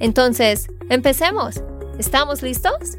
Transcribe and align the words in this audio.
Entonces, 0.00 0.68
empecemos. 0.90 1.62
¿Estamos 1.98 2.42
listos? 2.42 2.98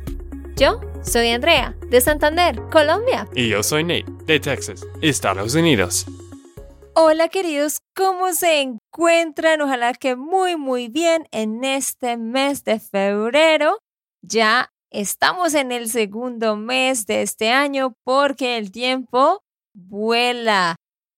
Yo 0.56 0.80
soy 1.04 1.30
Andrea, 1.30 1.76
de 1.90 2.00
Santander, 2.00 2.62
Colombia. 2.72 3.28
Y 3.36 3.50
yo 3.50 3.62
soy 3.62 3.84
Nate, 3.84 4.06
de 4.26 4.40
Texas, 4.40 4.86
Estados 5.02 5.54
Unidos. 5.56 6.06
Hola 6.94 7.28
queridos, 7.28 7.82
¿cómo 7.94 8.32
se 8.32 8.62
encuentran? 8.62 9.62
Ojalá 9.62 9.94
que 9.94 10.16
muy 10.16 10.56
muy 10.56 10.88
bien 10.88 11.28
en 11.32 11.66
este 11.66 12.16
mes 12.16 12.64
de 12.64 12.80
febrero. 12.80 13.80
Ya 14.22 14.72
estamos 14.92 15.54
en 15.56 15.74
el 15.74 15.90
segundo 15.90 16.56
mes 16.56 17.06
de 17.06 17.22
este 17.22 17.52
año 17.52 17.98
porque 18.06 18.58
el 18.58 18.72
tiempo 18.72 19.44
vuela. 19.74 20.78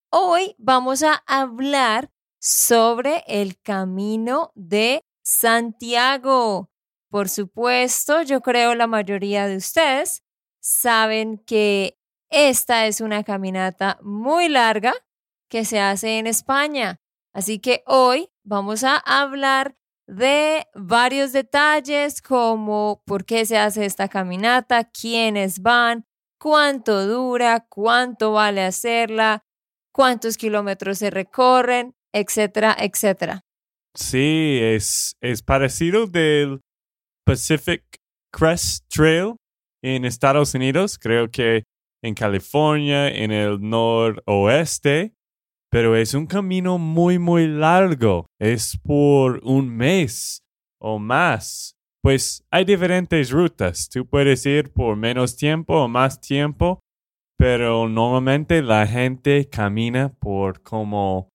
Hoy 0.09 0.55
vamos 0.57 1.03
a 1.03 1.21
hablar 1.27 2.09
sobre 2.39 3.23
el 3.27 3.59
camino 3.61 4.51
de 4.55 5.03
Santiago. 5.27 6.71
Por 7.09 7.27
supuesto, 7.27 8.21
yo 8.21 8.39
creo 8.39 8.75
la 8.75 8.87
mayoría 8.87 9.45
de 9.45 9.57
ustedes 9.57 10.23
saben 10.61 11.37
que 11.39 11.99
esta 12.29 12.85
es 12.87 13.01
una 13.01 13.25
caminata 13.25 13.99
muy 14.01 14.47
larga 14.47 14.93
que 15.49 15.65
se 15.65 15.81
hace 15.81 16.17
en 16.17 16.27
España. 16.27 17.01
Así 17.33 17.59
que 17.59 17.83
hoy 17.87 18.29
vamos 18.43 18.85
a 18.85 18.95
hablar 18.95 19.75
de 20.07 20.65
varios 20.73 21.33
detalles 21.33 22.21
como 22.21 23.03
por 23.05 23.25
qué 23.25 23.45
se 23.45 23.57
hace 23.57 23.83
esta 23.83 24.07
caminata, 24.07 24.85
quiénes 24.85 25.61
van, 25.61 26.05
cuánto 26.39 27.05
dura, 27.05 27.65
cuánto 27.67 28.31
vale 28.31 28.63
hacerla, 28.63 29.43
cuántos 29.91 30.37
kilómetros 30.37 30.99
se 30.99 31.09
recorren, 31.09 31.97
etcétera, 32.13 32.77
etcétera. 32.79 33.46
Sí, 33.95 34.59
es, 34.61 35.13
es 35.21 35.41
parecido 35.41 36.07
del 36.07 36.61
Pacific 37.25 37.83
Crest 38.31 38.85
Trail 38.89 39.35
en 39.83 40.05
Estados 40.05 40.53
Unidos, 40.53 40.97
creo 40.99 41.29
que 41.29 41.63
en 42.03 42.13
California, 42.13 43.09
en 43.09 43.31
el 43.31 43.59
noroeste, 43.59 45.13
pero 45.71 45.95
es 45.95 46.13
un 46.13 46.25
camino 46.25 46.77
muy, 46.77 47.19
muy 47.19 47.47
largo. 47.47 48.27
Es 48.39 48.77
por 48.77 49.41
un 49.43 49.69
mes 49.69 50.39
o 50.79 50.99
más. 50.99 51.73
Pues 52.01 52.43
hay 52.51 52.63
diferentes 52.63 53.31
rutas. 53.31 53.89
Tú 53.89 54.05
puedes 54.05 54.45
ir 54.45 54.71
por 54.71 54.95
menos 54.95 55.35
tiempo 55.35 55.83
o 55.83 55.87
más 55.87 56.21
tiempo, 56.21 56.79
pero 57.37 57.89
normalmente 57.89 58.61
la 58.61 58.87
gente 58.87 59.49
camina 59.49 60.13
por 60.13 60.61
como, 60.61 61.29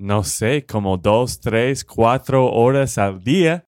no 0.00 0.24
sé, 0.24 0.64
como 0.64 0.96
dos, 0.96 1.40
tres, 1.40 1.84
cuatro 1.84 2.50
horas 2.50 2.96
al 2.96 3.22
día 3.22 3.66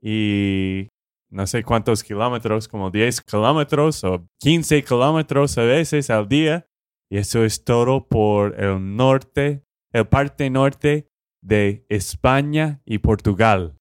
y 0.00 0.88
no 1.30 1.48
sé 1.48 1.64
cuántos 1.64 2.04
kilómetros, 2.04 2.68
como 2.68 2.92
10 2.92 3.22
kilómetros 3.22 4.04
o 4.04 4.24
15 4.38 4.84
kilómetros 4.84 5.58
a 5.58 5.62
veces 5.62 6.10
al 6.10 6.28
día. 6.28 6.68
Y 7.10 7.18
eso 7.18 7.44
es 7.44 7.64
todo 7.64 8.06
por 8.06 8.58
el 8.60 8.96
norte, 8.96 9.64
el 9.92 10.06
parte 10.06 10.48
norte 10.48 11.08
de 11.42 11.84
España 11.88 12.80
y 12.84 12.98
Portugal. 12.98 13.76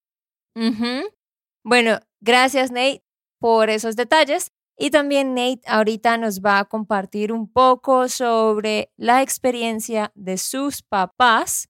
Bueno, 1.64 2.00
gracias 2.22 2.72
Nate 2.72 3.04
por 3.40 3.70
esos 3.70 3.96
detalles. 3.96 4.52
Y 4.80 4.90
también 4.90 5.36
Nate 5.36 5.62
ahorita 5.68 6.18
nos 6.18 6.42
va 6.42 6.58
a 6.58 6.66
compartir 6.66 7.32
un 7.32 7.52
poco 7.52 8.10
sobre 8.10 8.92
la 8.98 9.22
experiencia 9.22 10.12
de 10.16 10.38
sus 10.38 10.82
papás 10.82 11.70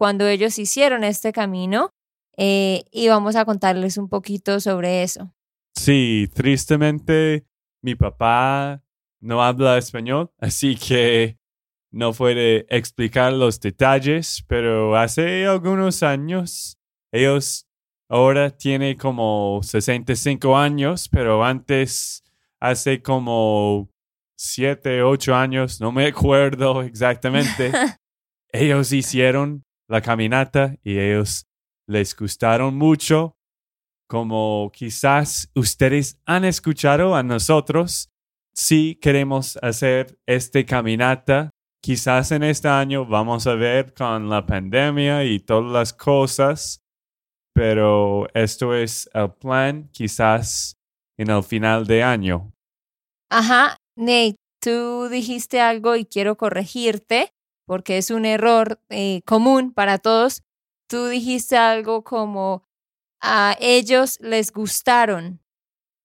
cuando 0.00 0.26
ellos 0.26 0.58
hicieron 0.58 1.04
este 1.04 1.30
camino 1.30 1.90
eh, 2.38 2.84
y 2.90 3.08
vamos 3.08 3.36
a 3.36 3.44
contarles 3.44 3.98
un 3.98 4.08
poquito 4.08 4.58
sobre 4.58 5.02
eso. 5.02 5.30
Sí, 5.74 6.26
tristemente 6.32 7.44
mi 7.82 7.96
papá 7.96 8.82
no 9.20 9.44
habla 9.44 9.76
español, 9.76 10.30
así 10.38 10.74
que 10.74 11.36
no 11.90 12.14
puede 12.14 12.64
explicar 12.74 13.34
los 13.34 13.60
detalles, 13.60 14.42
pero 14.48 14.96
hace 14.96 15.44
algunos 15.44 16.02
años 16.02 16.78
ellos 17.12 17.68
ahora 18.08 18.48
tiene 18.48 18.96
como 18.96 19.60
65 19.62 20.56
años, 20.56 21.10
pero 21.10 21.44
antes, 21.44 22.24
hace 22.58 23.02
como 23.02 23.90
7, 24.38 25.02
8 25.02 25.34
años, 25.34 25.78
no 25.78 25.92
me 25.92 26.06
acuerdo 26.06 26.80
exactamente, 26.84 27.70
ellos 28.50 28.92
hicieron 28.94 29.62
la 29.90 30.00
caminata 30.00 30.76
y 30.84 30.98
ellos 30.98 31.46
les 31.88 32.14
gustaron 32.14 32.76
mucho, 32.76 33.36
como 34.08 34.70
quizás 34.72 35.50
ustedes 35.54 36.20
han 36.24 36.44
escuchado 36.44 37.16
a 37.16 37.24
nosotros. 37.24 38.08
Si 38.54 38.94
queremos 38.94 39.58
hacer 39.62 40.16
esta 40.26 40.64
caminata, 40.64 41.50
quizás 41.82 42.30
en 42.30 42.44
este 42.44 42.68
año 42.68 43.04
vamos 43.04 43.48
a 43.48 43.54
ver 43.54 43.92
con 43.92 44.28
la 44.28 44.46
pandemia 44.46 45.24
y 45.24 45.40
todas 45.40 45.72
las 45.72 45.92
cosas, 45.92 46.80
pero 47.52 48.28
esto 48.32 48.74
es 48.74 49.10
el 49.12 49.32
plan 49.32 49.88
quizás 49.92 50.76
en 51.18 51.30
el 51.30 51.42
final 51.42 51.84
de 51.84 52.04
año. 52.04 52.52
Ajá, 53.28 53.76
Nate, 53.96 54.36
tú 54.62 55.08
dijiste 55.08 55.60
algo 55.60 55.96
y 55.96 56.04
quiero 56.04 56.36
corregirte 56.36 57.32
porque 57.70 57.98
es 57.98 58.10
un 58.10 58.24
error 58.24 58.82
eh, 58.88 59.22
común 59.24 59.72
para 59.72 59.98
todos. 59.98 60.42
Tú 60.88 61.06
dijiste 61.06 61.56
algo 61.56 62.02
como 62.02 62.66
a 63.22 63.56
ellos 63.60 64.18
les 64.18 64.50
gustaron. 64.52 65.40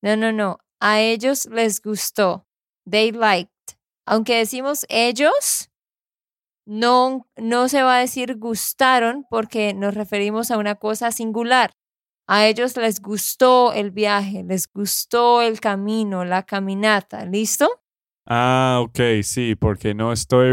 No, 0.04 0.16
no, 0.16 0.32
no, 0.32 0.60
a 0.80 1.02
ellos 1.02 1.48
les 1.48 1.82
gustó. 1.82 2.46
They 2.88 3.12
liked. 3.12 3.50
Aunque 4.06 4.38
decimos 4.38 4.86
ellos, 4.90 5.72
no, 6.68 7.28
no 7.36 7.68
se 7.68 7.82
va 7.82 7.96
a 7.98 8.02
decir 8.02 8.38
gustaron 8.38 9.26
porque 9.28 9.74
nos 9.74 9.96
referimos 9.96 10.52
a 10.52 10.60
una 10.60 10.76
cosa 10.76 11.12
singular. 11.12 11.72
A 12.28 12.46
ellos 12.46 12.78
les 12.78 13.02
gustó 13.02 13.74
el 13.74 13.90
viaje, 13.90 14.44
les 14.44 14.72
gustó 14.72 15.42
el 15.42 15.60
camino, 15.60 16.26
la 16.26 16.44
caminata. 16.44 17.26
¿Listo? 17.26 17.82
Ah, 18.28 18.82
ok, 18.84 19.24
sí, 19.24 19.56
porque 19.56 19.96
no 19.96 20.14
estoy 20.14 20.52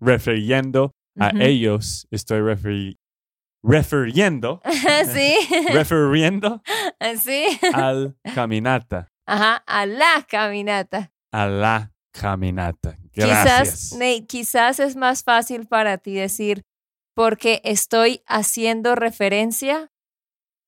refiriendo 0.00 0.92
a 1.18 1.30
ellos, 1.38 2.06
estoy 2.10 2.40
refiriendo. 2.40 2.96
sí. 5.12 5.34
refiriendo. 5.72 6.62
Sí. 7.22 7.44
Al 7.74 8.16
caminata. 8.34 9.08
Ajá, 9.26 9.62
a 9.66 9.86
la 9.86 10.26
caminata. 10.28 11.12
A 11.32 11.46
la 11.46 11.92
caminata. 12.12 12.96
Quizás, 13.12 13.96
quizás 14.28 14.80
es 14.80 14.96
más 14.96 15.22
fácil 15.22 15.66
para 15.66 15.98
ti 15.98 16.14
decir, 16.14 16.62
porque 17.14 17.60
estoy 17.64 18.22
haciendo 18.26 18.94
referencia. 18.94 19.92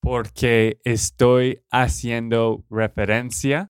Porque 0.01 0.81
estoy 0.85 1.65
haciendo 1.71 2.65
referencia. 2.69 3.69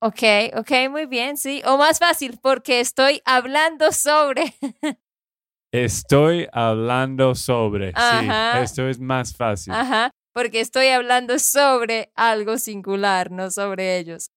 Ok, 0.00 0.22
ok, 0.56 0.70
muy 0.90 1.06
bien, 1.06 1.36
sí. 1.36 1.62
O 1.64 1.76
más 1.76 1.98
fácil, 1.98 2.38
porque 2.42 2.80
estoy 2.80 3.20
hablando 3.24 3.92
sobre. 3.92 4.54
estoy 5.72 6.46
hablando 6.52 7.34
sobre. 7.34 7.92
Sí, 7.92 8.28
esto 8.60 8.88
es 8.88 9.00
más 9.00 9.34
fácil. 9.34 9.72
Ajá, 9.72 10.10
porque 10.32 10.60
estoy 10.60 10.88
hablando 10.88 11.38
sobre 11.38 12.12
algo 12.14 12.58
singular, 12.58 13.30
no 13.30 13.50
sobre 13.50 13.98
ellos. 13.98 14.30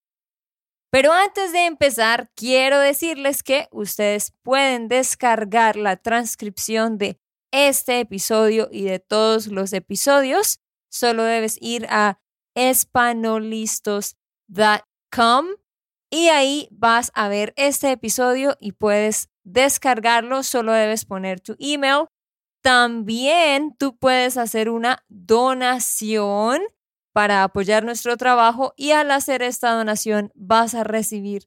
Pero 0.90 1.12
antes 1.12 1.52
de 1.52 1.66
empezar, 1.66 2.30
quiero 2.34 2.78
decirles 2.78 3.42
que 3.42 3.68
ustedes 3.70 4.32
pueden 4.42 4.88
descargar 4.88 5.76
la 5.76 5.96
transcripción 5.96 6.96
de 6.96 7.20
este 7.52 8.00
episodio 8.00 8.70
y 8.72 8.84
de 8.84 8.98
todos 8.98 9.48
los 9.48 9.74
episodios. 9.74 10.60
Solo 10.90 11.24
debes 11.24 11.58
ir 11.60 11.86
a 11.90 12.18
espanolistos.com 12.54 15.46
y 16.10 16.28
ahí 16.28 16.68
vas 16.70 17.10
a 17.14 17.28
ver 17.28 17.52
este 17.56 17.92
episodio 17.92 18.56
y 18.60 18.72
puedes 18.72 19.28
descargarlo. 19.46 20.42
Solo 20.42 20.72
debes 20.72 21.06
poner 21.06 21.40
tu 21.40 21.56
email. 21.58 22.04
también 22.62 23.74
tú 23.78 23.96
puedes 23.96 24.36
hacer 24.36 24.68
una 24.68 25.04
donación 25.08 26.60
para 27.12 27.44
apoyar 27.44 27.84
nuestro 27.84 28.16
trabajo 28.16 28.74
y 28.76 28.90
al 28.90 29.12
hacer 29.12 29.42
esta 29.42 29.72
donación 29.72 30.32
vas 30.34 30.74
a 30.74 30.82
recibir 30.82 31.44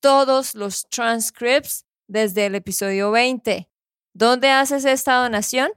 todos 0.00 0.54
los 0.54 0.88
transcripts 0.88 1.86
desde 2.08 2.46
el 2.46 2.54
episodio 2.54 3.10
20. 3.10 3.68
¿Dónde 4.14 4.50
haces 4.50 4.84
esta 4.84 5.16
donación? 5.16 5.72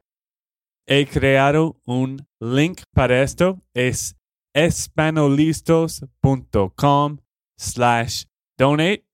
He 0.85 1.07
creado 1.07 1.81
un 1.85 2.27
link 2.39 2.83
para 2.93 3.23
esto. 3.23 3.63
Es 3.73 4.15
espanolistos.com 4.53 7.17
slash 7.57 8.25
donate. 8.57 9.05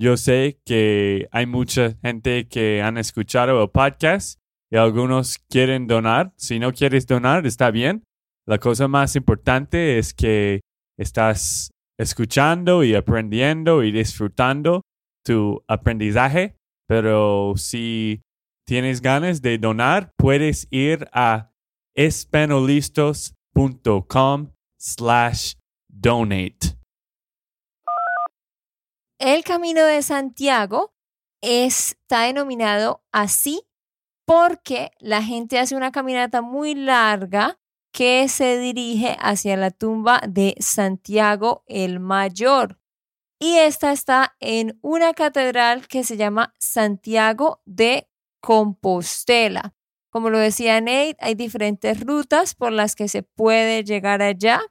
Yo 0.00 0.16
sé 0.16 0.58
que 0.64 1.28
hay 1.30 1.44
mucha 1.44 1.94
gente 2.00 2.48
que 2.48 2.80
han 2.80 2.96
escuchado 2.96 3.62
el 3.62 3.68
podcast 3.68 4.40
y 4.72 4.78
algunos 4.78 5.36
quieren 5.50 5.86
donar. 5.86 6.32
Si 6.38 6.58
no 6.58 6.72
quieres 6.72 7.06
donar, 7.06 7.46
está 7.46 7.70
bien. 7.70 8.04
La 8.46 8.56
cosa 8.56 8.88
más 8.88 9.14
importante 9.14 9.98
es 9.98 10.14
que 10.14 10.62
estás 10.98 11.70
escuchando 11.98 12.82
y 12.82 12.94
aprendiendo 12.94 13.84
y 13.84 13.92
disfrutando 13.92 14.80
tu 15.22 15.62
aprendizaje. 15.68 16.56
Pero 16.88 17.52
si 17.56 18.22
tienes 18.66 19.02
ganas 19.02 19.42
de 19.42 19.58
donar, 19.58 20.12
puedes 20.16 20.66
ir 20.70 21.10
a 21.12 21.50
espanolistos.com 21.94 24.52
slash 24.78 25.56
donate. 25.90 26.79
El 29.20 29.44
Camino 29.44 29.84
de 29.84 30.00
Santiago 30.00 30.94
está 31.42 32.22
denominado 32.22 33.04
así 33.12 33.60
porque 34.24 34.92
la 34.98 35.22
gente 35.22 35.58
hace 35.58 35.76
una 35.76 35.92
caminata 35.92 36.40
muy 36.40 36.74
larga 36.74 37.60
que 37.92 38.28
se 38.28 38.56
dirige 38.56 39.18
hacia 39.20 39.58
la 39.58 39.72
tumba 39.72 40.22
de 40.26 40.54
Santiago 40.58 41.64
el 41.66 42.00
Mayor. 42.00 42.80
Y 43.38 43.56
esta 43.56 43.92
está 43.92 44.36
en 44.40 44.78
una 44.80 45.12
catedral 45.12 45.86
que 45.86 46.02
se 46.02 46.16
llama 46.16 46.54
Santiago 46.58 47.60
de 47.66 48.08
Compostela. 48.40 49.74
Como 50.08 50.30
lo 50.30 50.38
decía 50.38 50.80
Nate, 50.80 51.18
hay 51.20 51.34
diferentes 51.34 52.00
rutas 52.00 52.54
por 52.54 52.72
las 52.72 52.96
que 52.96 53.06
se 53.06 53.22
puede 53.22 53.84
llegar 53.84 54.22
allá. 54.22 54.62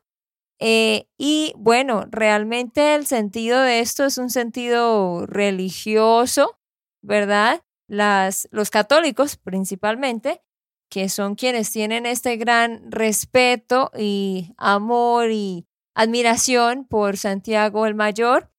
Eh, 0.59 1.07
y 1.17 1.53
bueno, 1.57 2.05
realmente 2.11 2.95
el 2.95 3.05
sentido 3.05 3.61
de 3.61 3.79
esto 3.79 4.05
es 4.05 4.17
un 4.17 4.29
sentido 4.29 5.25
religioso, 5.25 6.59
¿verdad? 7.01 7.63
Las, 7.87 8.47
los 8.51 8.69
católicos 8.69 9.37
principalmente, 9.37 10.41
que 10.89 11.07
son 11.07 11.35
quienes 11.35 11.71
tienen 11.71 12.05
este 12.05 12.35
gran 12.35 12.91
respeto 12.91 13.91
y 13.97 14.53
amor 14.57 15.31
y 15.31 15.65
admiración 15.95 16.85
por 16.85 17.17
Santiago 17.17 17.85
el 17.85 17.95
Mayor, 17.95 18.51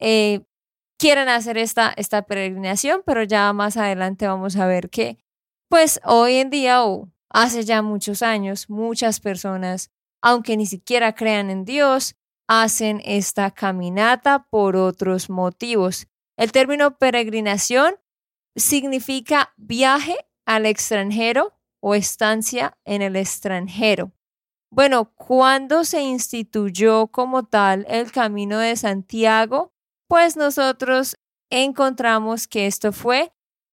eh, 0.00 0.42
quieren 0.98 1.28
hacer 1.28 1.56
esta, 1.58 1.92
esta 1.96 2.22
peregrinación, 2.22 3.02
pero 3.06 3.22
ya 3.22 3.52
más 3.52 3.76
adelante 3.76 4.26
vamos 4.26 4.56
a 4.56 4.66
ver 4.66 4.90
que, 4.90 5.18
pues 5.70 6.00
hoy 6.04 6.36
en 6.36 6.50
día 6.50 6.84
o 6.84 7.08
hace 7.30 7.64
ya 7.64 7.82
muchos 7.82 8.22
años, 8.22 8.68
muchas 8.68 9.20
personas 9.20 9.90
aunque 10.22 10.56
ni 10.56 10.66
siquiera 10.66 11.14
crean 11.14 11.50
en 11.50 11.64
Dios, 11.64 12.16
hacen 12.48 13.02
esta 13.04 13.50
caminata 13.50 14.46
por 14.50 14.76
otros 14.76 15.30
motivos. 15.30 16.06
El 16.36 16.52
término 16.52 16.98
peregrinación 16.98 17.96
significa 18.56 19.52
viaje 19.56 20.16
al 20.46 20.66
extranjero 20.66 21.52
o 21.80 21.94
estancia 21.94 22.76
en 22.84 23.02
el 23.02 23.16
extranjero. 23.16 24.12
Bueno, 24.70 25.12
cuando 25.14 25.84
se 25.84 26.02
instituyó 26.02 27.06
como 27.08 27.44
tal 27.44 27.86
el 27.88 28.12
Camino 28.12 28.58
de 28.58 28.76
Santiago, 28.76 29.72
pues 30.08 30.36
nosotros 30.36 31.16
encontramos 31.50 32.46
que 32.46 32.66
esto 32.66 32.92
fue 32.92 33.32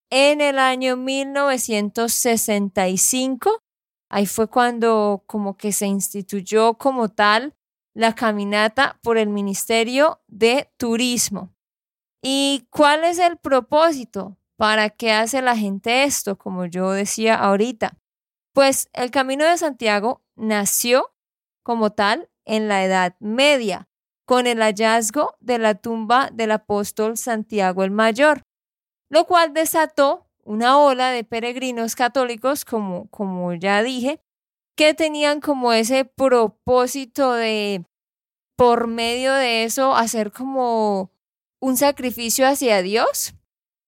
en 0.10 0.40
el 0.42 0.60
año 0.60 0.96
1965 0.96 3.65
Ahí 4.10 4.26
fue 4.26 4.48
cuando 4.48 5.24
como 5.28 5.58
que 5.58 5.72
se 5.72 5.88
instituyó 5.88 6.76
como 6.76 7.10
tal 7.10 7.56
la 7.94 8.14
caminata 8.14 9.00
por 9.02 9.18
el 9.18 9.30
Ministerio 9.30 10.22
de 10.28 10.70
Turismo. 10.78 11.54
¿Y 12.22 12.68
cuál 12.70 13.04
es 13.04 13.20
el 13.20 13.38
propósito? 13.38 14.38
¿Para 14.58 14.90
qué 14.90 15.12
hace 15.12 15.42
la 15.42 15.56
gente 15.56 16.04
esto? 16.04 16.38
Como 16.38 16.66
yo 16.66 16.92
decía 16.92 17.36
ahorita. 17.36 17.98
Pues 18.54 18.90
el 18.94 19.12
Camino 19.12 19.46
de 19.46 19.58
Santiago 19.58 20.24
nació 20.36 21.14
como 21.64 21.92
tal 21.92 22.30
en 22.46 22.68
la 22.68 22.84
Edad 22.86 23.16
Media, 23.20 23.90
con 24.26 24.48
el 24.48 24.60
hallazgo 24.60 25.36
de 25.40 25.58
la 25.58 25.76
tumba 25.76 26.30
del 26.32 26.52
apóstol 26.52 27.18
Santiago 27.18 27.84
el 27.84 27.92
Mayor, 27.92 28.44
lo 29.10 29.26
cual 29.26 29.54
desató 29.54 30.25
una 30.46 30.80
ola 30.80 31.10
de 31.10 31.24
peregrinos 31.24 31.96
católicos, 31.96 32.64
como, 32.64 33.10
como 33.10 33.54
ya 33.54 33.84
dije, 33.84 34.22
que 34.78 34.94
tenían 34.94 35.42
como 35.42 35.74
ese 35.74 36.06
propósito 36.06 37.34
de, 37.34 37.84
por 38.56 38.88
medio 38.88 39.34
de 39.34 39.64
eso, 39.64 39.96
hacer 39.96 40.32
como 40.32 41.12
un 41.62 41.78
sacrificio 41.78 42.48
hacia 42.48 42.82
Dios 42.82 43.34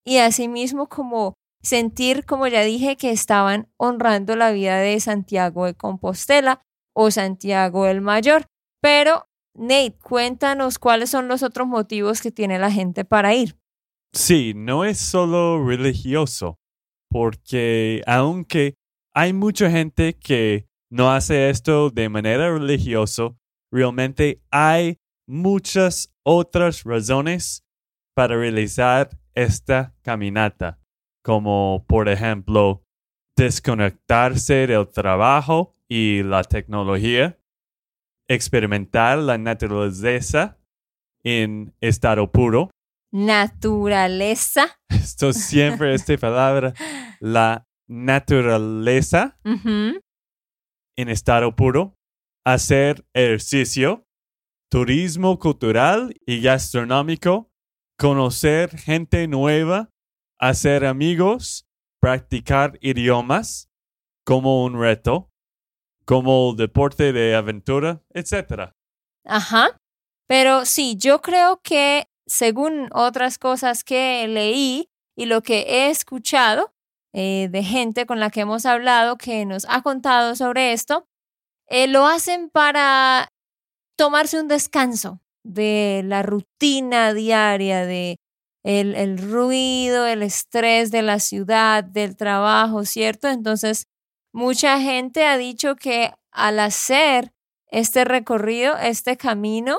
y 0.04 0.18
asimismo 0.18 0.88
como 0.88 1.34
sentir, 1.62 2.24
como 2.24 2.46
ya 2.46 2.62
dije, 2.62 2.96
que 2.96 3.10
estaban 3.10 3.68
honrando 3.76 4.36
la 4.36 4.50
vida 4.50 4.78
de 4.78 4.98
Santiago 5.00 5.66
de 5.66 5.74
Compostela 5.74 6.62
o 6.94 7.10
Santiago 7.10 7.86
el 7.86 8.00
Mayor. 8.00 8.46
Pero, 8.80 9.26
Nate, 9.54 9.96
cuéntanos 10.02 10.78
cuáles 10.78 11.10
son 11.10 11.28
los 11.28 11.42
otros 11.42 11.68
motivos 11.68 12.20
que 12.20 12.30
tiene 12.30 12.58
la 12.58 12.70
gente 12.70 13.04
para 13.04 13.34
ir. 13.34 13.56
Sí, 14.12 14.52
no 14.54 14.84
es 14.84 14.98
solo 14.98 15.64
religioso, 15.64 16.58
porque 17.10 18.02
aunque 18.06 18.74
hay 19.14 19.32
mucha 19.32 19.70
gente 19.70 20.14
que 20.14 20.66
no 20.90 21.12
hace 21.12 21.50
esto 21.50 21.90
de 21.90 22.08
manera 22.08 22.50
religiosa, 22.50 23.34
realmente 23.70 24.40
hay 24.50 24.96
muchas 25.26 26.14
otras 26.24 26.84
razones 26.84 27.64
para 28.14 28.36
realizar 28.36 29.10
esta 29.34 29.94
caminata, 30.02 30.80
como 31.22 31.84
por 31.86 32.08
ejemplo 32.08 32.82
desconectarse 33.36 34.66
del 34.66 34.88
trabajo 34.88 35.76
y 35.88 36.22
la 36.22 36.42
tecnología, 36.42 37.38
experimentar 38.28 39.18
la 39.18 39.38
naturaleza 39.38 40.58
en 41.22 41.74
estado 41.80 42.32
puro, 42.32 42.70
naturaleza. 43.12 44.78
Esto 44.88 45.32
siempre, 45.32 45.94
esta 45.94 46.16
palabra, 46.16 46.74
la 47.20 47.66
naturaleza 47.88 49.38
en 49.44 51.08
estado 51.08 51.54
puro, 51.56 51.94
hacer 52.44 53.06
ejercicio, 53.14 54.04
turismo 54.70 55.38
cultural 55.38 56.14
y 56.26 56.40
gastronómico, 56.40 57.50
conocer 57.98 58.76
gente 58.76 59.26
nueva, 59.26 59.90
hacer 60.38 60.84
amigos, 60.84 61.66
practicar 62.00 62.78
idiomas 62.80 63.70
como 64.24 64.64
un 64.64 64.78
reto, 64.78 65.30
como 66.04 66.54
deporte 66.54 67.12
de 67.12 67.34
aventura, 67.34 68.02
etc. 68.10 68.72
Ajá. 69.24 69.76
Pero 70.28 70.66
sí, 70.66 70.96
yo 70.98 71.20
creo 71.22 71.60
que 71.62 72.06
según 72.28 72.88
otras 72.92 73.38
cosas 73.38 73.82
que 73.82 74.28
leí 74.28 74.90
y 75.16 75.26
lo 75.26 75.42
que 75.42 75.60
he 75.62 75.90
escuchado 75.90 76.72
eh, 77.12 77.48
de 77.50 77.64
gente 77.64 78.06
con 78.06 78.20
la 78.20 78.30
que 78.30 78.42
hemos 78.42 78.66
hablado 78.66 79.16
que 79.16 79.44
nos 79.46 79.66
ha 79.68 79.82
contado 79.82 80.36
sobre 80.36 80.72
esto, 80.72 81.08
eh, 81.66 81.88
lo 81.88 82.06
hacen 82.06 82.50
para 82.50 83.28
tomarse 83.96 84.40
un 84.40 84.46
descanso 84.46 85.20
de 85.42 86.02
la 86.04 86.22
rutina 86.22 87.14
diaria, 87.14 87.86
de 87.86 88.16
el, 88.62 88.94
el, 88.94 89.18
ruido, 89.18 90.06
el 90.06 90.22
estrés 90.22 90.90
de 90.90 91.02
la 91.02 91.18
ciudad, 91.18 91.82
del 91.82 92.16
trabajo, 92.16 92.84
¿cierto? 92.84 93.28
Entonces, 93.28 93.86
mucha 94.32 94.78
gente 94.80 95.26
ha 95.26 95.38
dicho 95.38 95.76
que 95.76 96.12
al 96.30 96.60
hacer 96.60 97.32
este 97.70 98.04
recorrido, 98.04 98.76
este 98.76 99.16
camino, 99.16 99.78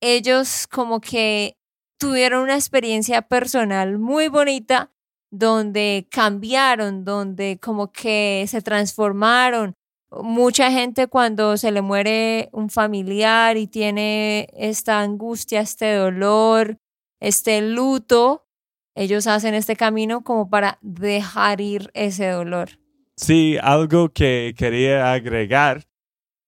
ellos 0.00 0.66
como 0.68 1.00
que 1.00 1.56
tuvieron 1.98 2.42
una 2.42 2.54
experiencia 2.54 3.22
personal 3.22 3.98
muy 3.98 4.28
bonita 4.28 4.90
donde 5.30 6.06
cambiaron, 6.10 7.04
donde 7.04 7.58
como 7.60 7.90
que 7.90 8.44
se 8.46 8.62
transformaron. 8.62 9.74
Mucha 10.10 10.70
gente 10.70 11.08
cuando 11.08 11.56
se 11.56 11.72
le 11.72 11.82
muere 11.82 12.48
un 12.52 12.70
familiar 12.70 13.56
y 13.56 13.66
tiene 13.66 14.48
esta 14.54 15.00
angustia, 15.00 15.60
este 15.60 15.94
dolor, 15.94 16.78
este 17.18 17.60
luto, 17.62 18.46
ellos 18.94 19.26
hacen 19.26 19.54
este 19.54 19.74
camino 19.74 20.22
como 20.22 20.48
para 20.48 20.78
dejar 20.82 21.60
ir 21.60 21.90
ese 21.94 22.28
dolor. 22.28 22.78
Sí, 23.16 23.56
algo 23.60 24.12
que 24.12 24.54
quería 24.56 25.12
agregar 25.12 25.84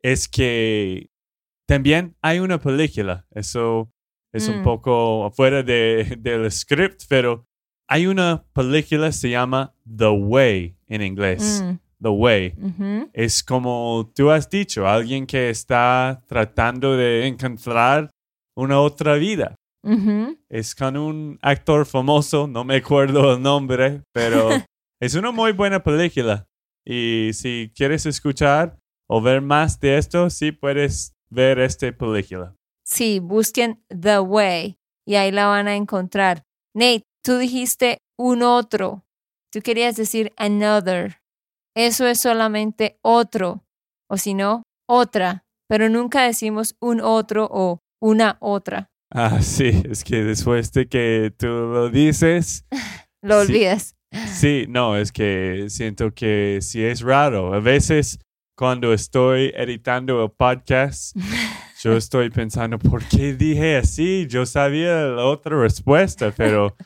es 0.00 0.28
que 0.28 1.10
también 1.66 2.16
hay 2.22 2.38
una 2.38 2.58
película, 2.58 3.26
eso 3.32 3.92
es 4.36 4.48
un 4.48 4.60
Mm. 4.60 4.64
poco 4.64 5.30
fuera 5.34 5.62
de, 5.62 6.16
del 6.18 6.50
script, 6.50 7.02
pero 7.08 7.44
hay 7.88 8.06
una 8.06 8.44
película 8.52 9.12
se 9.12 9.30
llama 9.30 9.72
The 9.84 10.08
Way 10.08 10.76
en 10.88 11.02
inglés. 11.02 11.62
Mm, 11.64 11.78
The 12.02 12.08
Way. 12.08 12.54
Es 13.12 13.42
como 13.42 14.10
tú 14.14 14.30
has 14.30 14.48
dicho, 14.50 14.86
alguien 14.86 15.26
que 15.26 15.50
está 15.50 16.22
tratando 16.26 16.96
de 16.96 17.26
encontrar 17.26 18.10
una 18.56 18.80
otra 18.80 19.14
vida. 19.14 19.54
Es 20.48 20.74
con 20.74 20.96
un 20.96 21.38
actor 21.42 21.86
famoso, 21.86 22.48
no 22.48 22.64
me 22.64 22.76
acuerdo 22.76 23.34
el 23.34 23.42
nombre, 23.42 24.02
pero 24.12 24.48
es 25.00 25.14
una 25.14 25.30
muy 25.30 25.52
buena 25.52 25.80
película. 25.82 26.44
Y 26.84 27.30
si 27.32 27.70
quieres 27.74 28.04
escuchar 28.04 28.76
o 29.08 29.20
ver 29.20 29.40
más 29.40 29.78
de 29.78 29.96
esto, 29.96 30.28
sí 30.28 30.50
puedes 30.52 31.12
ver 31.30 31.60
esta 31.60 31.90
película. 31.92 32.52
Sí, 32.86 33.18
busquen 33.18 33.82
The 33.88 34.20
Way 34.20 34.78
y 35.06 35.16
ahí 35.16 35.32
la 35.32 35.46
van 35.46 35.66
a 35.68 35.74
encontrar. 35.76 36.44
Nate, 36.74 37.02
tú 37.24 37.38
dijiste 37.38 37.98
un 38.18 38.42
otro. 38.42 39.04
Tú 39.52 39.60
querías 39.60 39.96
decir 39.96 40.32
another. 40.36 41.20
Eso 41.76 42.06
es 42.06 42.20
solamente 42.20 42.98
otro, 43.02 43.64
o 44.08 44.16
si 44.16 44.34
no, 44.34 44.62
otra, 44.88 45.44
pero 45.68 45.88
nunca 45.88 46.22
decimos 46.22 46.74
un 46.80 47.00
otro 47.00 47.48
o 47.50 47.80
una 48.00 48.38
otra. 48.40 48.88
Ah, 49.12 49.42
sí, 49.42 49.82
es 49.88 50.02
que 50.04 50.22
después 50.24 50.72
de 50.72 50.88
que 50.88 51.32
tú 51.36 51.46
lo 51.48 51.90
dices, 51.90 52.64
Lo 53.22 53.42
Sí. 53.44 53.50
olvidas. 53.52 53.94
sí, 54.32 54.66
no, 54.68 54.96
es 54.96 55.10
que 55.12 55.66
siento 55.68 56.14
que 56.14 56.60
sí 56.62 56.82
es 56.84 57.00
raro. 57.00 57.52
A 57.52 57.60
veces 57.60 58.18
cuando 58.56 58.92
estoy 58.92 59.52
editando 59.54 60.22
el 60.24 60.30
podcast, 60.30 61.14
yo 61.82 61.96
estoy 61.96 62.30
pensando, 62.30 62.78
¿por 62.78 63.04
qué 63.04 63.34
dije 63.34 63.76
así? 63.76 64.26
Yo 64.28 64.46
sabía 64.46 64.94
la 65.02 65.24
otra 65.24 65.60
respuesta, 65.60 66.32
pero 66.36 66.76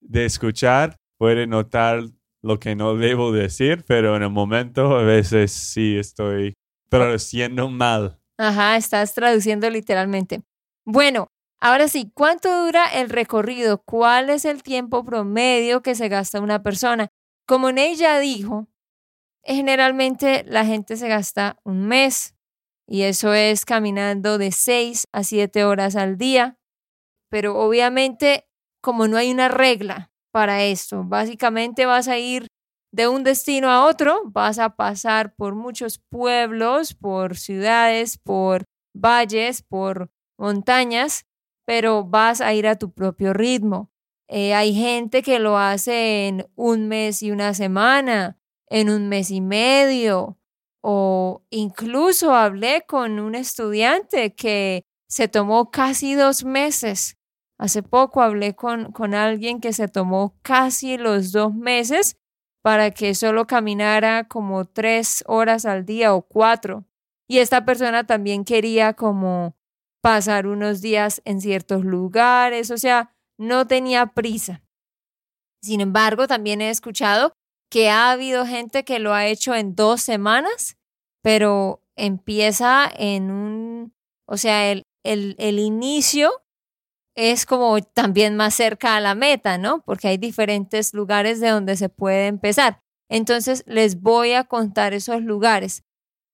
de 0.00 0.24
escuchar 0.24 0.96
puede 1.18 1.46
notar 1.46 2.02
lo 2.42 2.58
que 2.58 2.74
no 2.74 2.96
debo 2.96 3.32
decir, 3.32 3.84
pero 3.86 4.16
en 4.16 4.22
el 4.22 4.30
momento 4.30 4.96
a 4.96 5.02
veces 5.02 5.52
sí 5.52 5.98
estoy 5.98 6.54
traduciendo 6.88 7.68
mal. 7.68 8.18
Ajá, 8.38 8.76
estás 8.76 9.14
traduciendo 9.14 9.68
literalmente. 9.68 10.40
Bueno, 10.86 11.28
ahora 11.60 11.88
sí, 11.88 12.10
¿cuánto 12.14 12.64
dura 12.64 12.86
el 12.86 13.10
recorrido? 13.10 13.82
¿Cuál 13.84 14.30
es 14.30 14.46
el 14.46 14.62
tiempo 14.62 15.04
promedio 15.04 15.82
que 15.82 15.94
se 15.94 16.08
gasta 16.08 16.40
una 16.40 16.62
persona? 16.62 17.08
Como 17.46 17.68
ella 17.68 18.18
dijo, 18.18 18.68
generalmente 19.44 20.44
la 20.46 20.64
gente 20.64 20.96
se 20.96 21.08
gasta 21.08 21.58
un 21.64 21.86
mes 21.86 22.34
y 22.90 23.02
eso 23.02 23.32
es 23.34 23.64
caminando 23.64 24.36
de 24.36 24.50
6 24.50 25.06
a 25.12 25.22
7 25.22 25.64
horas 25.64 25.94
al 25.94 26.18
día, 26.18 26.58
pero 27.30 27.56
obviamente 27.56 28.48
como 28.82 29.06
no 29.06 29.16
hay 29.16 29.30
una 29.30 29.46
regla 29.46 30.10
para 30.32 30.64
esto, 30.64 31.04
básicamente 31.04 31.86
vas 31.86 32.08
a 32.08 32.18
ir 32.18 32.48
de 32.92 33.06
un 33.06 33.22
destino 33.22 33.70
a 33.70 33.86
otro, 33.86 34.22
vas 34.24 34.58
a 34.58 34.74
pasar 34.74 35.36
por 35.36 35.54
muchos 35.54 36.00
pueblos, 36.10 36.94
por 36.94 37.36
ciudades, 37.36 38.18
por 38.18 38.64
valles, 38.92 39.62
por 39.62 40.10
montañas, 40.36 41.26
pero 41.64 42.02
vas 42.02 42.40
a 42.40 42.52
ir 42.54 42.66
a 42.66 42.76
tu 42.76 42.92
propio 42.92 43.32
ritmo. 43.32 43.92
Eh, 44.26 44.52
hay 44.52 44.74
gente 44.74 45.22
que 45.22 45.38
lo 45.38 45.58
hace 45.58 46.26
en 46.26 46.50
un 46.56 46.88
mes 46.88 47.22
y 47.22 47.30
una 47.30 47.54
semana, 47.54 48.36
en 48.68 48.90
un 48.90 49.08
mes 49.08 49.30
y 49.30 49.40
medio, 49.40 50.39
o 50.82 51.42
incluso 51.50 52.34
hablé 52.34 52.84
con 52.86 53.20
un 53.20 53.34
estudiante 53.34 54.34
que 54.34 54.84
se 55.08 55.28
tomó 55.28 55.70
casi 55.70 56.14
dos 56.14 56.44
meses. 56.44 57.16
Hace 57.58 57.82
poco 57.82 58.22
hablé 58.22 58.54
con, 58.54 58.92
con 58.92 59.14
alguien 59.14 59.60
que 59.60 59.72
se 59.72 59.88
tomó 59.88 60.34
casi 60.42 60.96
los 60.96 61.32
dos 61.32 61.54
meses 61.54 62.16
para 62.62 62.90
que 62.90 63.14
solo 63.14 63.46
caminara 63.46 64.24
como 64.28 64.64
tres 64.64 65.24
horas 65.26 65.64
al 65.64 65.84
día 65.84 66.14
o 66.14 66.22
cuatro. 66.22 66.84
Y 67.28 67.38
esta 67.38 67.64
persona 67.64 68.04
también 68.04 68.44
quería 68.44 68.94
como 68.94 69.56
pasar 70.02 70.46
unos 70.46 70.80
días 70.80 71.20
en 71.24 71.40
ciertos 71.40 71.84
lugares, 71.84 72.70
o 72.70 72.78
sea, 72.78 73.14
no 73.38 73.66
tenía 73.66 74.06
prisa. 74.06 74.62
Sin 75.62 75.80
embargo, 75.80 76.26
también 76.26 76.60
he 76.60 76.70
escuchado 76.70 77.34
que 77.70 77.88
ha 77.90 78.10
habido 78.10 78.46
gente 78.46 78.84
que 78.84 78.98
lo 78.98 79.14
ha 79.14 79.26
hecho 79.26 79.54
en 79.54 79.74
dos 79.74 80.02
semanas, 80.02 80.76
pero 81.22 81.82
empieza 81.96 82.90
en 82.96 83.30
un, 83.30 83.94
o 84.26 84.36
sea, 84.36 84.70
el, 84.70 84.84
el, 85.04 85.36
el 85.38 85.58
inicio 85.58 86.30
es 87.16 87.46
como 87.46 87.80
también 87.82 88.36
más 88.36 88.54
cerca 88.54 88.96
a 88.96 89.00
la 89.00 89.14
meta, 89.14 89.58
¿no? 89.58 89.82
Porque 89.82 90.08
hay 90.08 90.16
diferentes 90.18 90.94
lugares 90.94 91.40
de 91.40 91.48
donde 91.48 91.76
se 91.76 91.88
puede 91.88 92.26
empezar. 92.26 92.80
Entonces, 93.10 93.64
les 93.66 94.00
voy 94.00 94.32
a 94.32 94.44
contar 94.44 94.94
esos 94.94 95.22
lugares. 95.22 95.82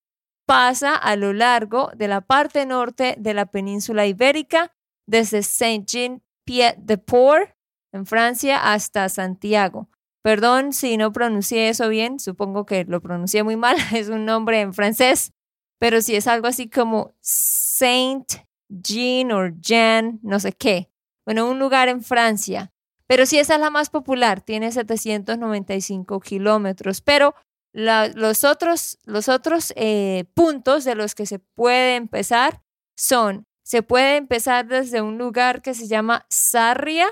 pasa 0.49 0.95
a 0.95 1.15
lo 1.15 1.35
largo 1.35 1.91
de 1.95 2.09
la 2.09 2.23
parte 2.23 2.65
norte 2.65 3.17
de 3.19 3.35
la 3.35 3.45
península 3.45 4.07
ibérica, 4.07 4.73
desde 5.07 5.43
Saint-Jean-Pied-de-Port 5.43 7.51
en 7.93 8.07
Francia 8.07 8.73
hasta 8.73 9.11
Santiago. 9.11 9.91
Perdón 10.23 10.73
si 10.73 10.97
no 10.97 11.13
pronuncié 11.13 11.69
eso 11.69 11.91
bien, 11.91 12.19
supongo 12.19 12.65
que 12.65 12.85
lo 12.85 13.03
pronuncié 13.03 13.43
muy 13.43 13.57
mal, 13.57 13.77
es 13.95 14.09
un 14.09 14.25
nombre 14.25 14.63
en 14.63 14.73
francés, 14.73 15.35
pero 15.79 16.01
si 16.01 16.17
es 16.17 16.27
algo 16.27 16.47
así 16.47 16.71
como 16.71 17.15
Saint 17.21 18.33
Jean 18.71 19.31
o 19.33 19.49
Jean, 19.61 20.19
no 20.23 20.41
sé 20.41 20.53
qué. 20.53 20.91
Bueno, 21.27 21.51
un 21.51 21.59
lugar 21.59 21.91
en 21.91 22.03
Francia. 22.03 22.73
Pero 23.07 23.27
si 23.27 23.39
esa 23.39 23.57
es 23.57 23.61
la 23.61 23.69
más 23.69 23.91
popular, 23.91 24.41
tiene 24.41 24.73
795 24.73 26.21
kilómetros, 26.21 27.03
pero 27.03 27.35
la- 27.75 28.09
los 28.09 28.45
otros, 28.45 28.99
los 29.05 29.29
otros 29.29 29.73
eh, 29.77 30.25
puntos 30.35 30.85
de 30.85 30.95
los 30.95 31.15
que 31.15 31.27
se 31.27 31.39
puede 31.39 31.97
empezar 31.97 32.63
son, 32.99 33.45
se 33.65 33.83
puede 33.83 34.17
empezar 34.17 34.67
desde 34.67 35.03
un 35.03 35.19
lugar 35.19 35.61
que 35.63 35.75
se 35.75 35.87
llama 35.89 36.27
Sarria 36.31 37.09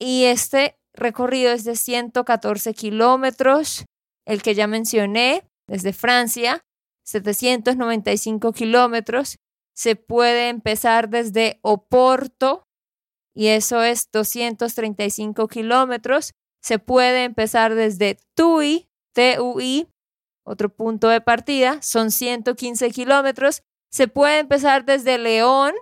y 0.00 0.24
este 0.24 0.76
recorrido 0.94 1.52
es 1.52 1.64
de 1.64 1.76
114 1.76 2.72
kilómetros, 2.74 3.84
el 4.26 4.42
que 4.42 4.54
ya 4.54 4.66
mencioné, 4.66 5.46
desde 5.68 5.92
Francia, 5.92 6.62
795 7.04 8.52
kilómetros. 8.52 9.36
Se 9.74 9.96
puede 9.96 10.48
empezar 10.48 11.08
desde 11.10 11.58
Oporto 11.62 12.64
y 13.34 13.48
eso 13.48 13.82
es 13.82 14.08
235 14.10 15.48
kilómetros. 15.48 16.32
Se 16.62 16.78
puede 16.78 17.24
empezar 17.24 17.74
desde 17.74 18.18
Tui, 18.34 18.88
TUI, 19.16 19.88
otro 20.44 20.68
punto 20.68 21.08
de 21.08 21.20
partida, 21.20 21.80
son 21.80 22.10
115 22.10 22.90
kilómetros. 22.90 23.62
Se 23.90 24.08
puede 24.08 24.40
empezar 24.40 24.84
desde 24.84 25.16
León, 25.16 25.72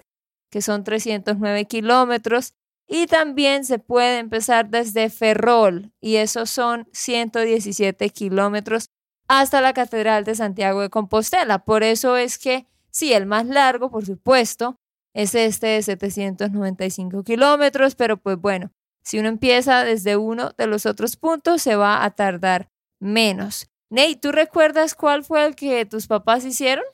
que 0.51 0.63
son 0.63 0.85
309 0.85 1.65
kilómetros. 1.65 2.55
Y 2.87 3.07
también 3.07 3.65
se 3.65 3.79
puede 3.79 4.19
empezar 4.19 4.69
desde 4.69 5.09
Ferrol, 5.09 5.93
y 6.01 6.17
esos 6.17 6.51
son 6.51 6.87
117 6.93 8.11
kilómetros 8.11 8.91
hasta 9.27 9.63
la 9.63 9.73
Catedral 9.73 10.25
de 10.25 10.35
Santiago 10.35 10.83
de 10.83 10.91
Compostela. 10.91 11.65
Por 11.65 11.83
eso 11.83 12.19
es 12.19 12.39
que, 12.39 12.67
sí, 12.91 13.15
el 13.15 13.25
más 13.25 13.47
largo, 13.47 13.91
por 13.91 14.05
supuesto, 14.05 14.77
es 15.15 15.35
este 15.35 15.69
de 15.69 15.83
795 15.83 17.25
kilómetros, 17.25 17.95
pero 17.95 18.19
pues 18.19 18.37
bueno, 18.37 18.71
si 19.03 19.19
uno 19.19 19.29
empieza 19.29 19.83
desde 19.85 20.19
uno 20.19 20.51
de 20.59 20.67
los 20.67 20.85
otros 20.85 21.17
puntos, 21.17 21.63
se 21.63 21.77
va 21.77 22.05
a 22.05 22.11
tardar 22.11 22.69
menos. 23.01 23.69
Ney, 23.91 24.17
¿tú 24.17 24.33
recuerdas 24.33 24.95
cuál 24.95 25.25
fue 25.25 25.47
el 25.47 25.55
que 25.55 25.87
tus 25.87 26.07
papás 26.07 26.45
hicieron? 26.45 26.85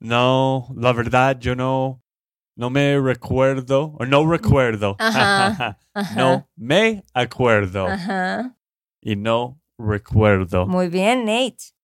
No, 0.00 0.68
la 0.76 0.92
verdad 0.92 1.38
yo 1.38 1.54
no, 1.54 2.02
no 2.56 2.70
me 2.70 2.98
recuerdo, 2.98 3.94
o 3.98 4.06
no 4.06 4.26
recuerdo. 4.30 4.96
Ajá, 4.98 5.78
ajá. 5.92 6.14
no 6.16 6.48
me 6.56 7.04
acuerdo. 7.12 7.86
Ajá. 7.86 8.56
Y 9.02 9.16
no 9.16 9.60
recuerdo. 9.78 10.66
Muy 10.66 10.88
bien, 10.88 11.24
Nate. 11.24 11.74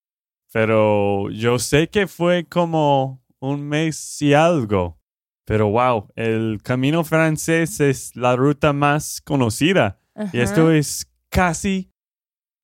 Pero 0.52 1.30
yo 1.30 1.58
sé 1.58 1.88
que 1.88 2.06
fue 2.06 2.46
como 2.46 3.23
un 3.40 3.68
mes 3.68 4.20
y 4.23 4.32
algo. 4.35 4.99
Pero 5.44 5.68
wow, 5.70 6.08
el 6.16 6.61
camino 6.62 7.04
francés 7.04 7.80
es 7.80 8.16
la 8.16 8.35
ruta 8.37 8.73
más 8.73 9.20
conocida. 9.20 10.00
Y 10.32 10.40
esto 10.40 10.70
es 10.70 11.11
casi 11.28 11.92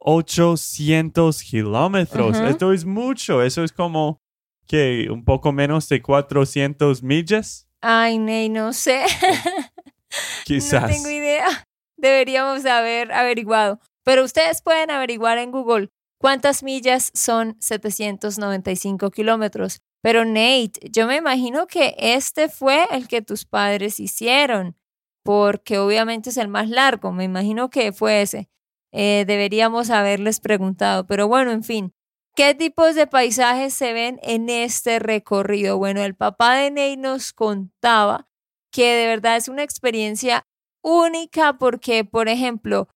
800 0.04 1.42
kilómetros. 1.42 2.38
Esto 2.38 2.73
es 2.73 2.85
mucho. 2.85 3.42
Eso 3.42 3.64
es 3.64 3.73
como 3.73 4.21
que 4.66 5.09
un 5.11 5.25
poco 5.25 5.52
menos 5.52 5.88
de 5.88 6.02
400 6.02 7.02
millas, 7.02 7.68
Ay, 7.85 8.16
Nate, 8.18 8.49
no 8.49 8.73
sé. 8.73 9.04
quizás. 10.44 10.82
No 10.82 10.88
tengo 10.88 11.11
idea. 11.11 11.66
Deberíamos 11.97 12.64
haber 12.64 13.12
averiguado. 13.12 13.80
Pero 14.04 14.25
ustedes 14.25 14.62
pueden 14.62 14.90
averiguar 14.90 15.38
en 15.38 15.50
Google 15.50 15.90
cuántas 16.18 16.62
millas 16.62 17.11
son 17.12 17.56
795 17.61 19.11
kilómetros. 19.11 19.80
Pero 20.00 20.25
Nate, 20.25 20.73
yo 20.90 21.09
me 21.09 21.16
imagino 21.16 21.66
que 21.66 21.94
este 21.99 22.49
fue 22.49 22.87
el 22.92 23.09
que 23.09 23.21
tus 23.21 23.44
padres 23.44 23.99
hicieron, 23.99 24.76
porque 25.25 25.78
obviamente 25.78 26.30
es 26.30 26.37
el 26.37 26.49
más 26.49 26.68
largo. 26.68 27.12
Me 27.12 27.25
imagino 27.25 27.68
que 27.68 27.92
fue 27.92 28.23
ese. 28.23 28.49
Eh, 28.93 29.25
deberíamos 29.27 29.91
haberles 29.91 30.41
preguntado. 30.41 31.07
Pero 31.07 31.27
bueno, 31.29 31.51
en 31.51 31.65
fin. 31.65 31.95
¿Qué 32.35 32.55
tipos 32.55 32.95
de 32.95 33.07
paisajes 33.07 33.75
se 33.75 33.93
ven 33.93 34.19
en 34.23 34.49
este 34.49 34.99
recorrido? 34.99 35.77
Bueno, 35.77 36.03
el 36.03 36.15
papá 36.15 36.55
de 36.55 36.71
Nate 36.71 36.97
nos 36.97 37.33
contaba 37.35 38.27
que 38.71 38.95
de 38.95 39.07
verdad 39.07 39.37
es 39.37 39.49
una 39.49 39.63
experiencia 39.63 40.47
única 40.83 41.59
porque, 41.59 42.05
por 42.07 42.29
ejemplo, 42.29 42.89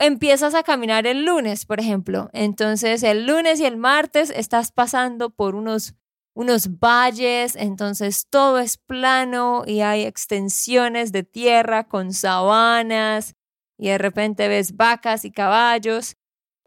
empiezas 0.00 0.54
a 0.54 0.64
caminar 0.64 1.06
el 1.06 1.24
lunes, 1.24 1.66
por 1.66 1.78
ejemplo. 1.78 2.28
Entonces, 2.32 3.04
el 3.04 3.26
lunes 3.26 3.60
y 3.60 3.64
el 3.64 3.76
martes 3.76 4.30
estás 4.30 4.72
pasando 4.72 5.30
por 5.30 5.54
unos, 5.54 5.94
unos 6.34 6.80
valles, 6.80 7.54
entonces 7.54 8.26
todo 8.28 8.58
es 8.58 8.76
plano 8.76 9.62
y 9.66 9.82
hay 9.82 10.02
extensiones 10.02 11.12
de 11.12 11.22
tierra 11.22 11.84
con 11.84 12.12
sabanas 12.12 13.36
y 13.78 13.88
de 13.88 13.98
repente 13.98 14.48
ves 14.48 14.76
vacas 14.76 15.24
y 15.24 15.32
caballos 15.32 16.16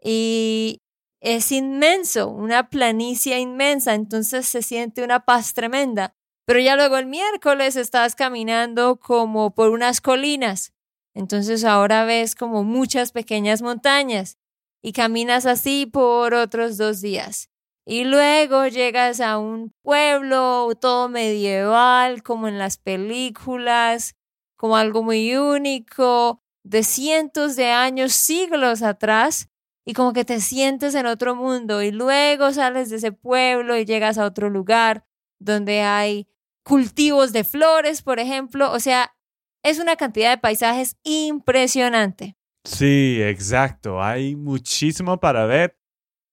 y 0.02 0.80
es 1.20 1.52
inmenso, 1.52 2.28
una 2.28 2.70
planicie 2.70 3.38
inmensa, 3.38 3.94
entonces 3.94 4.46
se 4.46 4.62
siente 4.62 5.04
una 5.04 5.24
paz 5.24 5.52
tremenda. 5.52 6.14
Pero 6.46 6.60
ya 6.60 6.74
luego 6.76 6.96
el 6.96 7.06
miércoles 7.06 7.76
estás 7.76 8.14
caminando 8.14 8.96
como 8.98 9.54
por 9.54 9.70
unas 9.70 10.00
colinas. 10.00 10.72
Entonces 11.14 11.64
ahora 11.64 12.04
ves 12.04 12.34
como 12.34 12.64
muchas 12.64 13.12
pequeñas 13.12 13.62
montañas 13.62 14.38
y 14.82 14.92
caminas 14.92 15.46
así 15.46 15.86
por 15.86 16.34
otros 16.34 16.76
dos 16.76 17.00
días. 17.00 17.50
Y 17.86 18.04
luego 18.04 18.66
llegas 18.66 19.20
a 19.20 19.38
un 19.38 19.72
pueblo 19.82 20.70
todo 20.80 21.08
medieval, 21.08 22.22
como 22.22 22.48
en 22.48 22.58
las 22.58 22.78
películas, 22.78 24.14
como 24.56 24.76
algo 24.76 25.02
muy 25.02 25.36
único, 25.36 26.39
de 26.62 26.82
cientos 26.82 27.56
de 27.56 27.70
años, 27.70 28.12
siglos 28.12 28.82
atrás, 28.82 29.48
y 29.84 29.94
como 29.94 30.12
que 30.12 30.24
te 30.24 30.40
sientes 30.40 30.94
en 30.94 31.06
otro 31.06 31.34
mundo. 31.34 31.82
Y 31.82 31.90
luego 31.90 32.52
sales 32.52 32.90
de 32.90 32.96
ese 32.96 33.12
pueblo 33.12 33.76
y 33.76 33.84
llegas 33.84 34.18
a 34.18 34.24
otro 34.24 34.50
lugar 34.50 35.04
donde 35.38 35.82
hay 35.82 36.28
cultivos 36.62 37.32
de 37.32 37.44
flores, 37.44 38.02
por 38.02 38.20
ejemplo. 38.20 38.70
O 38.72 38.78
sea, 38.78 39.14
es 39.62 39.78
una 39.78 39.96
cantidad 39.96 40.30
de 40.30 40.38
paisajes 40.38 40.96
impresionante. 41.02 42.36
Sí, 42.64 43.18
exacto. 43.22 44.02
Hay 44.02 44.36
muchísimo 44.36 45.18
para 45.18 45.46
ver. 45.46 45.78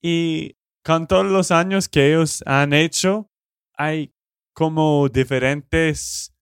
Y 0.02 0.58
con 0.84 1.08
todos 1.08 1.26
los 1.26 1.52
años 1.52 1.90
que 1.90 2.10
ellos 2.10 2.44
han 2.46 2.74
hecho, 2.74 3.30
hay 3.74 4.14
como 4.54 5.10
diferentes 5.10 6.34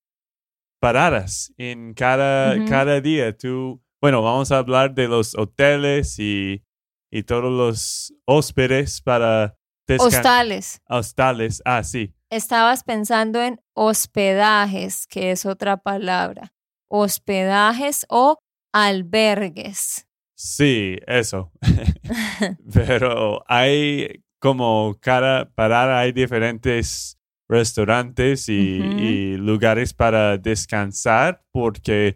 paradas 0.80 1.52
en 1.56 1.94
cada, 1.94 2.64
cada 2.66 3.00
día. 3.00 3.36
Tú, 3.36 3.82
bueno, 4.06 4.22
vamos 4.22 4.52
a 4.52 4.58
hablar 4.58 4.94
de 4.94 5.08
los 5.08 5.36
hoteles 5.36 6.20
y, 6.20 6.62
y 7.10 7.24
todos 7.24 7.50
los 7.50 8.14
hóspedes 8.24 9.02
para. 9.02 9.56
Hostales. 9.98 10.80
Hostales, 10.88 11.60
ah, 11.64 11.82
sí. 11.82 12.14
Estabas 12.30 12.84
pensando 12.84 13.42
en 13.42 13.60
hospedajes, 13.74 15.08
que 15.08 15.32
es 15.32 15.44
otra 15.44 15.78
palabra. 15.78 16.52
Hospedajes 16.88 18.06
o 18.08 18.38
albergues. 18.72 20.06
Sí, 20.36 20.98
eso. 21.08 21.50
Pero 22.72 23.42
hay 23.48 24.22
como 24.38 24.96
cada 25.00 25.50
parada 25.50 25.98
hay 25.98 26.12
diferentes 26.12 27.18
restaurantes 27.48 28.48
y 28.48 29.36
lugares 29.36 29.94
para 29.94 30.38
descansar 30.38 31.42
porque 31.50 32.14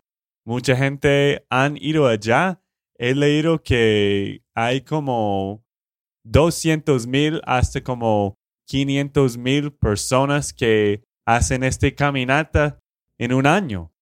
mucha 0.51 0.75
gente 0.75 1.47
han 1.49 1.77
ido 1.77 2.09
allá. 2.09 2.61
He 2.99 3.15
leído 3.15 3.63
que 3.63 4.43
hay 4.53 4.81
como 4.81 5.65
200 6.25 7.07
mil 7.07 7.41
hasta 7.45 7.81
como 7.83 8.37
500 8.67 9.39
mil 9.39 9.73
personas 9.73 10.53
que 10.53 11.05
hacen 11.25 11.63
este 11.63 11.95
caminata 11.95 12.81
en 13.17 13.33
un 13.33 13.47
año. 13.47 13.93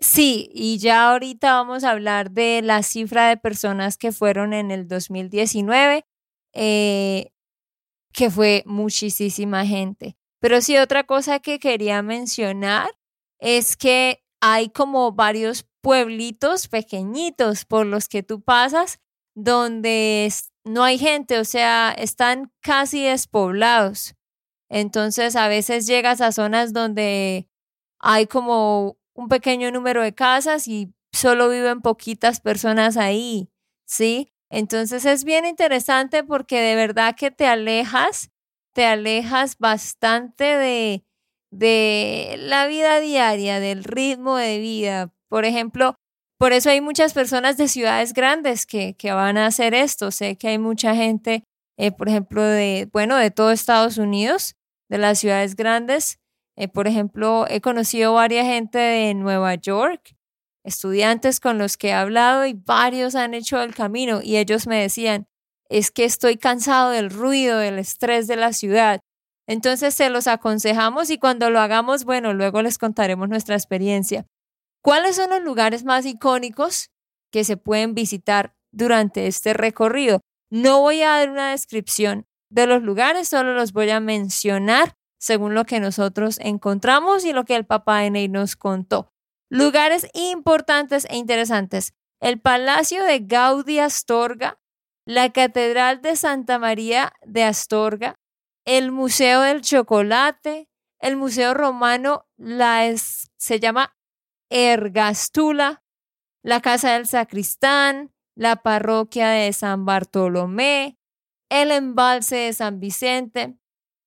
Sí, 0.00 0.48
y 0.54 0.78
ya 0.78 1.10
ahorita 1.10 1.52
vamos 1.52 1.84
a 1.84 1.90
hablar 1.90 2.30
de 2.30 2.62
la 2.62 2.82
cifra 2.82 3.28
de 3.28 3.36
personas 3.36 3.98
que 3.98 4.12
fueron 4.12 4.54
en 4.54 4.70
el 4.70 4.88
2019, 4.88 6.06
eh, 6.54 7.32
que 8.14 8.30
fue 8.30 8.62
muchísima 8.64 9.66
gente. 9.66 10.16
Pero 10.40 10.62
sí, 10.62 10.78
otra 10.78 11.04
cosa 11.04 11.38
que 11.40 11.58
quería 11.58 12.00
mencionar 12.00 12.90
es 13.38 13.76
que 13.76 14.25
hay 14.40 14.68
como 14.70 15.12
varios 15.12 15.66
pueblitos 15.80 16.68
pequeñitos 16.68 17.64
por 17.64 17.86
los 17.86 18.08
que 18.08 18.22
tú 18.22 18.40
pasas 18.42 19.00
donde 19.34 20.32
no 20.64 20.82
hay 20.82 20.98
gente, 20.98 21.38
o 21.38 21.44
sea, 21.44 21.94
están 21.96 22.52
casi 22.60 23.04
despoblados. 23.04 24.14
Entonces, 24.68 25.36
a 25.36 25.46
veces 25.46 25.86
llegas 25.86 26.20
a 26.20 26.32
zonas 26.32 26.72
donde 26.72 27.48
hay 28.00 28.26
como 28.26 28.98
un 29.14 29.28
pequeño 29.28 29.70
número 29.70 30.02
de 30.02 30.14
casas 30.14 30.66
y 30.68 30.92
solo 31.12 31.48
viven 31.48 31.82
poquitas 31.82 32.40
personas 32.40 32.96
ahí, 32.96 33.50
¿sí? 33.86 34.32
Entonces 34.50 35.04
es 35.04 35.24
bien 35.24 35.44
interesante 35.44 36.22
porque 36.22 36.60
de 36.60 36.76
verdad 36.76 37.16
que 37.16 37.30
te 37.30 37.46
alejas, 37.46 38.30
te 38.72 38.86
alejas 38.86 39.58
bastante 39.58 40.44
de, 40.44 41.04
de 41.50 42.36
la 42.38 42.66
vida 42.66 43.00
diaria, 43.00 43.60
del 43.60 43.84
ritmo 43.84 44.36
de 44.36 44.58
vida. 44.58 45.12
Por 45.28 45.44
ejemplo, 45.44 45.94
por 46.38 46.52
eso 46.52 46.70
hay 46.70 46.80
muchas 46.80 47.12
personas 47.12 47.56
de 47.56 47.68
ciudades 47.68 48.12
grandes 48.12 48.66
que, 48.66 48.94
que 48.94 49.12
van 49.12 49.38
a 49.38 49.46
hacer 49.46 49.74
esto. 49.74 50.10
Sé 50.10 50.36
que 50.36 50.48
hay 50.48 50.58
mucha 50.58 50.94
gente, 50.94 51.44
eh, 51.78 51.92
por 51.92 52.08
ejemplo, 52.08 52.42
de, 52.42 52.88
bueno, 52.92 53.16
de 53.16 53.30
todo 53.30 53.50
Estados 53.50 53.98
Unidos, 53.98 54.54
de 54.88 54.98
las 54.98 55.18
ciudades 55.18 55.56
grandes, 55.56 56.18
eh, 56.56 56.68
por 56.68 56.88
ejemplo, 56.88 57.46
he 57.48 57.60
conocido 57.60 58.14
varias 58.14 58.46
gente 58.46 58.78
de 58.78 59.14
Nueva 59.14 59.54
York, 59.56 60.16
estudiantes 60.64 61.38
con 61.38 61.58
los 61.58 61.76
que 61.76 61.88
he 61.88 61.92
hablado 61.92 62.46
y 62.46 62.54
varios 62.54 63.14
han 63.14 63.34
hecho 63.34 63.60
el 63.62 63.74
camino 63.74 64.20
y 64.22 64.38
ellos 64.38 64.66
me 64.66 64.80
decían, 64.80 65.26
es 65.68 65.90
que 65.90 66.04
estoy 66.04 66.38
cansado 66.38 66.90
del 66.90 67.10
ruido, 67.10 67.58
del 67.58 67.78
estrés 67.78 68.26
de 68.26 68.36
la 68.36 68.52
ciudad. 68.52 69.00
Entonces 69.46 69.94
se 69.94 70.10
los 70.10 70.26
aconsejamos 70.26 71.10
y 71.10 71.18
cuando 71.18 71.50
lo 71.50 71.60
hagamos, 71.60 72.04
bueno, 72.04 72.32
luego 72.34 72.62
les 72.62 72.78
contaremos 72.78 73.28
nuestra 73.28 73.54
experiencia. 73.54 74.26
¿Cuáles 74.82 75.16
son 75.16 75.30
los 75.30 75.42
lugares 75.42 75.84
más 75.84 76.04
icónicos 76.06 76.90
que 77.32 77.44
se 77.44 77.56
pueden 77.56 77.94
visitar 77.94 78.54
durante 78.72 79.26
este 79.26 79.52
recorrido? 79.52 80.20
No 80.50 80.80
voy 80.80 81.02
a 81.02 81.10
dar 81.10 81.30
una 81.30 81.50
descripción 81.50 82.26
de 82.50 82.66
los 82.66 82.82
lugares, 82.82 83.28
solo 83.28 83.54
los 83.54 83.72
voy 83.72 83.90
a 83.90 84.00
mencionar 84.00 84.94
según 85.18 85.54
lo 85.54 85.64
que 85.64 85.80
nosotros 85.80 86.38
encontramos 86.40 87.24
y 87.24 87.32
lo 87.32 87.44
que 87.44 87.56
el 87.56 87.66
papá 87.66 88.00
de 88.00 88.10
Ney 88.10 88.28
nos 88.28 88.56
contó. 88.56 89.12
Lugares 89.48 90.08
importantes 90.14 91.06
e 91.10 91.16
interesantes. 91.16 91.94
El 92.20 92.40
Palacio 92.40 93.04
de 93.04 93.20
Gaudí 93.20 93.78
Astorga, 93.78 94.58
la 95.04 95.32
Catedral 95.32 96.00
de 96.02 96.16
Santa 96.16 96.58
María 96.58 97.12
de 97.24 97.44
Astorga, 97.44 98.16
el 98.66 98.92
Museo 98.92 99.40
del 99.42 99.62
Chocolate, 99.62 100.68
el 101.00 101.16
Museo 101.16 101.54
Romano, 101.54 102.26
la 102.36 102.86
es- 102.86 103.30
se 103.36 103.60
llama 103.60 103.96
Ergastula, 104.50 105.82
la 106.42 106.60
Casa 106.60 106.92
del 106.92 107.06
Sacristán, 107.06 108.12
la 108.36 108.56
Parroquia 108.56 109.28
de 109.28 109.52
San 109.52 109.84
Bartolomé, 109.84 110.98
el 111.50 111.70
Embalse 111.70 112.36
de 112.36 112.52
San 112.52 112.80
Vicente, 112.80 113.56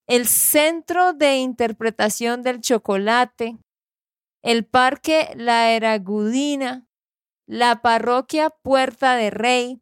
el 0.08 0.28
Centro 0.28 1.13
de 1.13 1.38
Interpretación 1.38 2.41
del 2.41 2.62
Chocolate, 2.62 3.58
el 4.43 4.65
Parque 4.65 5.34
La 5.36 5.72
Eragudina, 5.72 6.88
la 7.48 7.82
Parroquia 7.82 8.50
Puerta 8.50 9.15
de 9.15 9.30
Rey, 9.30 9.82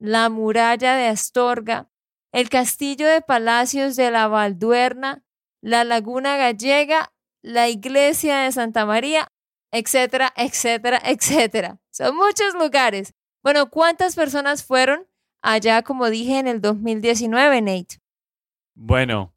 la 0.00 0.28
Muralla 0.28 0.96
de 0.96 1.06
Astorga, 1.08 1.90
el 2.38 2.48
Castillo 2.50 3.08
de 3.08 3.20
Palacios 3.20 3.96
de 3.96 4.12
la 4.12 4.28
Valduerna, 4.28 5.24
la 5.60 5.82
Laguna 5.82 6.36
Gallega, 6.36 7.12
la 7.42 7.68
Iglesia 7.68 8.42
de 8.42 8.52
Santa 8.52 8.86
María, 8.86 9.32
etcétera, 9.72 10.32
etcétera, 10.36 11.02
etcétera. 11.04 11.80
Son 11.90 12.14
muchos 12.14 12.54
lugares. 12.54 13.12
Bueno, 13.42 13.70
¿cuántas 13.70 14.14
personas 14.14 14.62
fueron 14.62 15.04
allá, 15.42 15.82
como 15.82 16.08
dije, 16.10 16.38
en 16.38 16.46
el 16.46 16.60
2019, 16.60 17.60
Nate? 17.60 17.96
Bueno, 18.76 19.34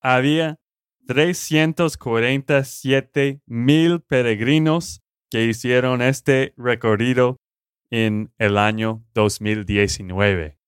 había 0.00 0.58
347 1.06 3.42
mil 3.46 4.00
peregrinos 4.00 5.04
que 5.30 5.44
hicieron 5.44 6.02
este 6.02 6.52
recorrido 6.56 7.36
en 7.90 8.32
el 8.38 8.58
año 8.58 9.04
2019. 9.14 10.59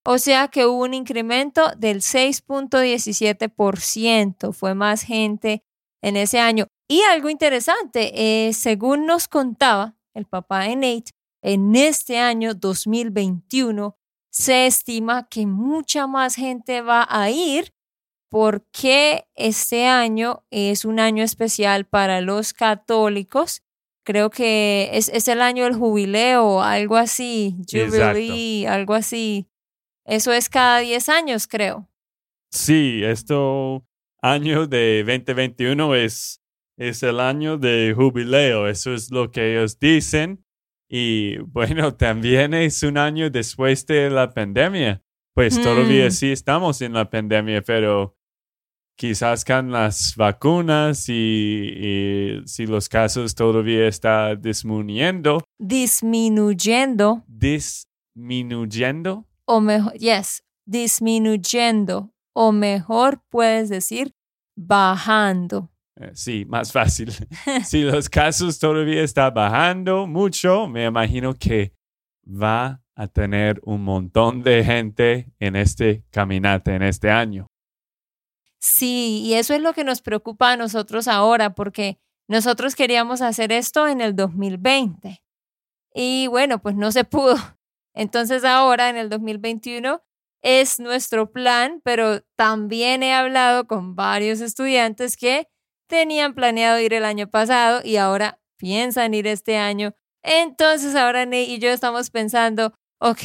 o 0.06 0.18
sea 0.18 0.48
que 0.50 0.66
hubo 0.66 0.84
un 0.84 0.94
incremento 0.94 1.72
del 1.78 2.02
6.17%, 2.02 4.54
fue 4.54 4.76
más 4.76 5.04
gente 5.04 5.64
en 6.02 6.16
ese 6.16 6.40
año. 6.40 6.68
Y 6.88 7.02
algo 7.02 7.28
interesante, 7.30 8.48
eh, 8.48 8.54
según 8.54 9.06
nos 9.06 9.28
contaba 9.28 9.98
el 10.14 10.26
papá 10.26 10.62
de 10.62 10.76
Nate, 10.76 11.12
en 11.46 11.76
este 11.76 12.18
año 12.18 12.56
2021 12.56 13.96
se 14.32 14.66
estima 14.66 15.28
que 15.30 15.46
mucha 15.46 16.08
más 16.08 16.36
gente 16.36 16.82
va 16.82 17.08
a 17.08 17.30
ir 17.30 17.72
porque 18.32 19.28
este 19.36 19.86
año 19.86 20.44
es 20.50 20.86
un 20.86 21.00
año 21.00 21.24
especial 21.24 21.86
para 21.86 22.20
los 22.22 22.52
católicos. 22.52 23.62
Creo 24.04 24.32
que 24.32 24.90
es, 24.94 25.28
el 25.28 25.40
año 25.40 25.66
del 25.66 25.76
jubileo, 25.76 26.64
algo 26.64 26.98
así, 26.98 27.56
jubilee, 27.72 28.66
algo 28.66 28.96
así. 28.96 29.48
Eso 30.04 30.34
es 30.34 30.50
cada 30.50 30.80
10 30.80 31.10
años, 31.10 31.48
creo. 31.48 31.88
Sí, 32.50 33.02
esto 33.04 33.86
año 34.20 34.66
de 34.66 35.04
2021 35.06 35.94
es, 35.94 36.42
es 36.76 37.04
el 37.04 37.20
año 37.20 37.60
de 37.60 37.94
jubileo, 37.96 38.68
eso 38.68 38.96
es 38.96 39.12
lo 39.12 39.30
que 39.30 39.54
ellos 39.54 39.78
dicen. 39.80 40.45
Y 40.90 41.38
bueno, 41.40 41.94
también 41.98 42.54
es 42.54 42.84
un 42.84 42.98
año 42.98 43.30
después 43.30 43.86
de 43.86 44.10
la 44.10 44.34
pandemia. 44.34 45.02
Pues 45.34 45.62
todavía 45.62 46.08
mm. 46.08 46.12
sí 46.12 46.32
estamos 46.32 46.82
en 46.82 46.94
la 46.94 47.10
pandemia, 47.10 47.62
pero 47.62 48.16
quizás 48.96 49.44
con 49.44 49.72
las 49.72 50.16
vacunas 50.16 51.10
y, 51.10 52.42
si 52.46 52.66
los 52.66 52.88
casos 52.88 53.36
todavía 53.36 53.88
están 53.88 54.42
disminuyendo. 54.42 55.44
Disminuyendo. 55.60 57.24
Disminuyendo. 57.28 59.26
O 59.46 59.60
mejor, 59.60 59.94
yes, 59.94 60.42
disminuyendo. 60.66 62.12
O 62.34 62.52
mejor 62.52 63.22
puedes 63.30 63.70
decir 63.70 64.12
bajando. 64.56 65.70
Eh, 65.98 66.12
sí, 66.14 66.46
más 66.46 66.72
fácil. 66.72 67.12
si 67.66 67.84
los 67.84 68.10
casos 68.10 68.60
todavía 68.60 69.02
están 69.02 69.34
bajando 69.34 70.08
mucho, 70.08 70.68
me 70.68 70.86
imagino 70.86 71.34
que 71.34 71.74
va 72.26 72.82
a 72.96 73.08
tener 73.08 73.62
un 73.64 73.84
montón 73.84 74.44
de 74.44 74.64
gente 74.64 75.32
en 75.40 75.56
este 75.56 76.04
caminate, 76.12 76.76
en 76.76 76.84
este 76.84 77.10
año. 77.10 77.48
Sí, 78.60 79.22
y 79.24 79.36
eso 79.36 79.54
es 79.54 79.62
lo 79.62 79.74
que 79.74 79.84
nos 79.84 80.02
preocupa 80.02 80.52
a 80.52 80.58
nosotros 80.58 81.08
ahora, 81.08 81.54
porque 81.54 82.00
nosotros 82.28 82.76
queríamos 82.76 83.22
hacer 83.22 83.52
esto 83.52 83.88
en 83.88 84.02
el 84.02 84.16
2020. 84.16 85.22
Y 85.94 86.28
bueno, 86.28 86.62
pues 86.62 86.76
no 86.76 86.92
se 86.92 87.04
pudo. 87.04 87.36
Entonces 87.94 88.44
ahora, 88.44 88.90
en 88.90 88.98
el 88.98 89.10
2021, 89.10 90.02
es 90.42 90.80
nuestro 90.80 91.32
plan, 91.32 91.82
pero 91.84 92.22
también 92.36 93.04
he 93.04 93.14
hablado 93.14 93.68
con 93.68 93.96
varios 93.96 94.42
estudiantes 94.42 95.16
que 95.16 95.48
tenían 95.88 96.34
planeado 96.34 96.80
ir 96.80 96.94
el 96.94 97.06
año 97.06 97.30
pasado 97.30 97.82
y 97.84 97.98
ahora 97.98 98.40
piensan 98.58 99.14
ir 99.14 99.28
este 99.28 99.58
año. 99.58 99.94
Entonces 100.24 100.96
ahora 100.96 101.26
Ney 101.26 101.52
y 101.52 101.60
yo 101.60 101.70
estamos 101.70 102.10
pensando, 102.10 102.74
ok, 103.00 103.22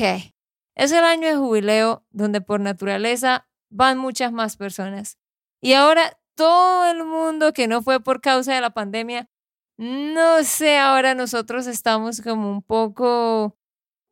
es 0.74 0.92
el 0.92 1.04
año 1.04 1.28
de 1.28 1.36
jubileo 1.36 2.04
donde 2.10 2.40
por 2.40 2.60
naturaleza 2.60 3.48
van 3.70 3.98
muchas 3.98 4.32
más 4.32 4.56
personas. 4.56 5.18
Y 5.60 5.74
ahora 5.74 6.18
todo 6.34 6.90
el 6.90 7.04
mundo 7.04 7.52
que 7.52 7.68
no 7.68 7.82
fue 7.82 8.00
por 8.00 8.20
causa 8.20 8.54
de 8.54 8.60
la 8.60 8.70
pandemia, 8.70 9.28
no 9.76 10.42
sé, 10.44 10.78
ahora 10.78 11.14
nosotros 11.14 11.66
estamos 11.66 12.20
como 12.20 12.50
un 12.50 12.62
poco 12.62 13.56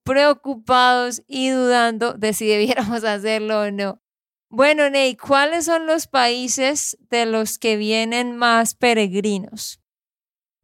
preocupados 0.05 1.23
y 1.27 1.51
dudando 1.51 2.15
de 2.15 2.33
si 2.33 2.47
debiéramos 2.47 3.05
hacerlo 3.05 3.61
o 3.63 3.71
no. 3.71 4.01
Bueno, 4.51 4.89
Ney, 4.89 5.15
¿cuáles 5.15 5.67
son 5.67 5.87
los 5.87 6.07
países 6.07 6.97
de 7.11 7.27
los 7.27 7.59
que 7.59 7.77
vienen 7.77 8.37
más 8.37 8.75
peregrinos? 8.75 9.83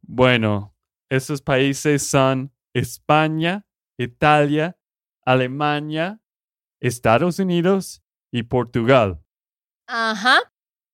Bueno, 0.01 0.75
esos 1.09 1.43
países 1.43 2.07
son 2.07 2.51
España, 2.73 3.67
Italia, 3.97 4.77
Alemania, 5.23 6.19
Estados 6.79 7.37
Unidos 7.37 8.03
y 8.31 8.43
Portugal. 8.43 9.23
Ajá. 9.87 10.39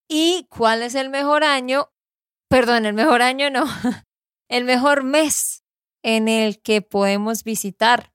¿Y 0.10 0.48
cuál 0.50 0.84
es 0.84 0.96
el 0.96 1.10
mejor 1.10 1.46
año? 1.46 1.94
Perdón, 2.50 2.86
el 2.86 2.94
mejor 2.94 3.22
año 3.22 3.50
no. 3.50 3.66
El 4.50 4.66
mejor 4.66 5.06
mes 5.06 5.64
en 6.04 6.28
el 6.28 6.62
que 6.62 6.82
podemos 6.82 7.46
visitar. 7.46 8.12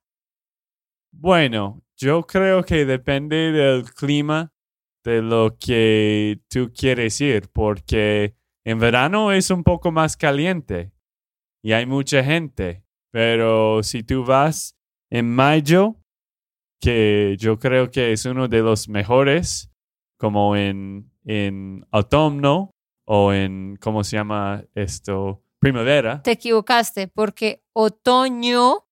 Bueno, 1.11 1.83
yo 1.97 2.27
creo 2.27 2.63
que 2.63 2.85
depende 2.85 3.53
del 3.53 3.91
clima 3.95 4.53
de 5.11 5.23
lo 5.23 5.57
que 5.59 6.41
tú 6.49 6.73
quieres 6.75 7.21
ir, 7.21 7.49
porque 7.53 8.35
en 8.65 8.79
verano 8.81 9.33
es 9.33 9.51
un 9.51 9.63
poco 9.63 9.93
más 9.93 10.17
caliente 10.17 10.93
y 11.63 11.73
hay 11.73 11.87
mucha 11.87 12.25
gente, 12.25 12.83
pero 13.13 13.83
si 13.83 14.03
tú 14.03 14.25
vas 14.25 14.77
en 15.11 15.33
mayo, 15.33 15.97
que 16.81 17.37
yo 17.39 17.59
creo 17.59 17.91
que 17.91 18.13
es 18.13 18.27
uno 18.27 18.49
de 18.49 18.61
los 18.63 18.89
mejores, 18.89 19.71
como 20.19 20.57
en, 20.57 21.13
en 21.25 21.87
otoño 21.91 22.71
o 23.07 23.33
en, 23.33 23.77
¿cómo 23.81 24.03
se 24.03 24.17
llama 24.17 24.65
esto? 24.75 25.43
Primavera. 25.61 26.23
Te 26.23 26.33
equivocaste, 26.33 27.09
porque 27.09 27.63
otoño 27.73 28.89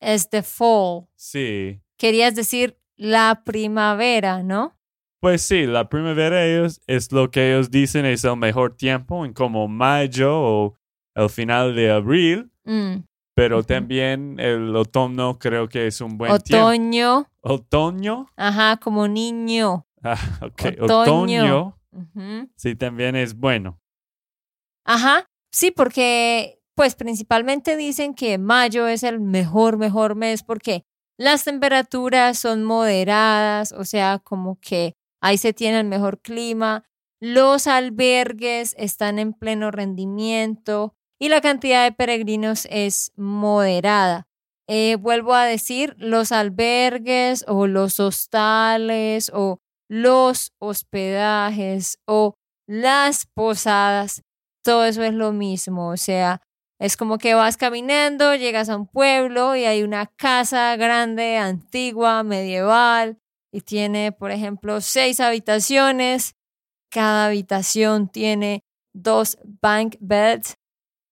es 0.00 0.28
the 0.28 0.42
fall. 0.42 1.06
Sí. 1.14 1.80
Querías 1.96 2.34
decir 2.34 2.78
la 2.96 3.42
primavera, 3.44 4.42
¿no? 4.42 4.76
Pues 5.22 5.42
sí, 5.42 5.66
la 5.66 5.88
primavera 5.88 6.44
ellos 6.44 6.80
es 6.88 7.12
lo 7.12 7.30
que 7.30 7.52
ellos 7.52 7.70
dicen 7.70 8.04
es 8.06 8.24
el 8.24 8.36
mejor 8.36 8.76
tiempo 8.76 9.24
en 9.24 9.32
como 9.32 9.68
mayo 9.68 10.36
o 10.36 10.74
el 11.14 11.30
final 11.30 11.76
de 11.76 11.92
abril. 11.92 12.50
Mm, 12.64 13.04
pero 13.32 13.62
también 13.62 14.40
el 14.40 14.74
otoño 14.74 15.38
creo 15.38 15.68
que 15.68 15.86
es 15.86 16.00
un 16.00 16.18
buen 16.18 16.36
tiempo. 16.40 16.66
Otoño. 16.66 17.26
Otoño. 17.40 18.26
Ajá, 18.36 18.78
como 18.78 19.06
niño. 19.06 19.86
Ah, 20.02 20.18
ok. 20.42 20.80
Otoño. 20.80 21.78
Sí, 22.56 22.74
también 22.74 23.14
es 23.14 23.36
bueno. 23.36 23.78
Ajá. 24.84 25.26
Sí, 25.52 25.70
porque 25.70 26.58
pues 26.74 26.96
principalmente 26.96 27.76
dicen 27.76 28.14
que 28.14 28.38
mayo 28.38 28.88
es 28.88 29.04
el 29.04 29.20
mejor, 29.20 29.76
mejor 29.76 30.16
mes 30.16 30.42
porque 30.42 30.82
las 31.16 31.44
temperaturas 31.44 32.40
son 32.40 32.64
moderadas, 32.64 33.70
o 33.70 33.84
sea, 33.84 34.18
como 34.18 34.58
que 34.60 34.96
ahí 35.22 35.38
se 35.38 35.54
tiene 35.54 35.80
el 35.80 35.86
mejor 35.86 36.20
clima, 36.20 36.84
los 37.20 37.66
albergues 37.66 38.74
están 38.76 39.18
en 39.18 39.32
pleno 39.32 39.70
rendimiento 39.70 40.94
y 41.18 41.28
la 41.28 41.40
cantidad 41.40 41.84
de 41.84 41.92
peregrinos 41.92 42.66
es 42.68 43.12
moderada. 43.16 44.26
Eh, 44.68 44.96
vuelvo 44.96 45.34
a 45.34 45.44
decir, 45.44 45.94
los 45.98 46.32
albergues 46.32 47.44
o 47.46 47.66
los 47.66 48.00
hostales 48.00 49.30
o 49.32 49.60
los 49.88 50.52
hospedajes 50.58 51.98
o 52.06 52.34
las 52.66 53.26
posadas, 53.26 54.22
todo 54.64 54.84
eso 54.84 55.02
es 55.02 55.14
lo 55.14 55.32
mismo, 55.32 55.90
o 55.90 55.96
sea, 55.96 56.40
es 56.80 56.96
como 56.96 57.18
que 57.18 57.34
vas 57.34 57.56
caminando, 57.56 58.34
llegas 58.34 58.68
a 58.68 58.76
un 58.76 58.88
pueblo 58.88 59.54
y 59.54 59.64
hay 59.64 59.82
una 59.82 60.06
casa 60.06 60.74
grande, 60.76 61.36
antigua, 61.36 62.22
medieval, 62.24 63.21
y 63.52 63.60
tiene, 63.60 64.12
por 64.12 64.30
ejemplo, 64.30 64.80
seis 64.80 65.20
habitaciones. 65.20 66.34
Cada 66.90 67.26
habitación 67.26 68.08
tiene 68.08 68.64
dos 68.94 69.38
bank 69.44 69.96
beds, 70.00 70.56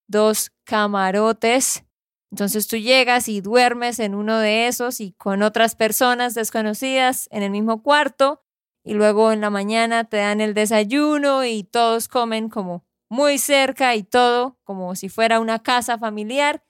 dos 0.08 0.50
camarotes. 0.64 1.84
Entonces 2.32 2.66
tú 2.68 2.76
llegas 2.76 3.28
y 3.28 3.40
duermes 3.40 3.98
en 3.98 4.14
uno 4.14 4.38
de 4.38 4.68
esos 4.68 5.00
y 5.00 5.12
con 5.12 5.42
otras 5.42 5.74
personas 5.74 6.34
desconocidas 6.34 7.28
en 7.30 7.42
el 7.42 7.50
mismo 7.50 7.82
cuarto 7.82 8.42
y 8.84 8.94
luego 8.94 9.32
en 9.32 9.40
la 9.40 9.50
mañana 9.50 10.04
te 10.04 10.18
dan 10.18 10.40
el 10.40 10.54
desayuno 10.54 11.44
y 11.44 11.64
todos 11.64 12.08
comen 12.08 12.48
como 12.48 12.84
muy 13.10 13.38
cerca 13.38 13.94
y 13.96 14.04
todo 14.04 14.58
como 14.64 14.94
si 14.94 15.08
fuera 15.08 15.40
una 15.40 15.62
casa 15.62 15.98
familiar. 15.98 16.64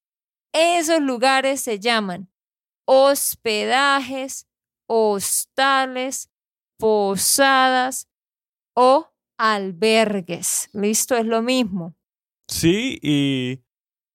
Esos 0.53 1.01
lugares 1.01 1.61
se 1.61 1.79
llaman 1.79 2.31
hospedajes, 2.87 4.49
hostales, 4.93 6.29
posadas 6.77 8.09
o 8.75 9.13
albergues. 9.39 10.69
¿Listo? 10.73 11.17
Es 11.17 11.27
lo 11.27 11.43
mismo. 11.43 11.95
Sí, 12.49 12.99
y 13.01 13.63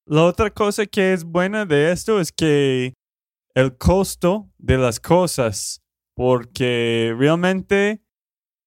la 0.06 0.26
otra 0.26 0.50
cosa 0.50 0.86
que 0.86 1.14
es 1.14 1.24
buena 1.24 1.66
de 1.66 1.94
esto 1.94 2.20
es 2.20 2.34
que 2.34 2.94
el 3.54 3.78
costo 3.78 4.52
de 4.58 4.78
las 4.78 5.00
cosas, 5.00 5.82
porque 6.14 7.16
realmente, 7.18 8.04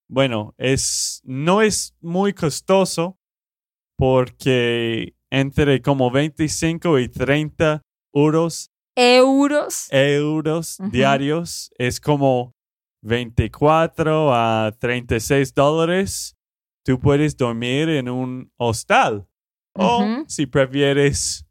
bueno, 0.09 0.55
es, 0.57 1.21
no 1.25 1.61
es 1.61 1.95
muy 2.01 2.33
costoso 2.33 3.19
porque 3.99 5.15
entre 5.31 5.83
como 5.83 6.11
25 6.11 7.01
y 7.01 7.09
30 7.11 7.83
euros. 8.15 8.71
Euros. 9.01 9.87
Euros 9.93 10.79
diarios 10.91 11.71
es 11.79 12.01
como 12.01 12.57
24 13.03 14.35
a 14.35 14.73
36 14.77 15.55
dólares. 15.55 16.37
Tú 16.85 16.99
puedes 16.99 17.37
dormir 17.37 17.89
en 17.91 18.09
un 18.09 18.53
hostal. 18.57 19.29
O 19.75 20.25
si 20.27 20.47
prefieres 20.47 21.47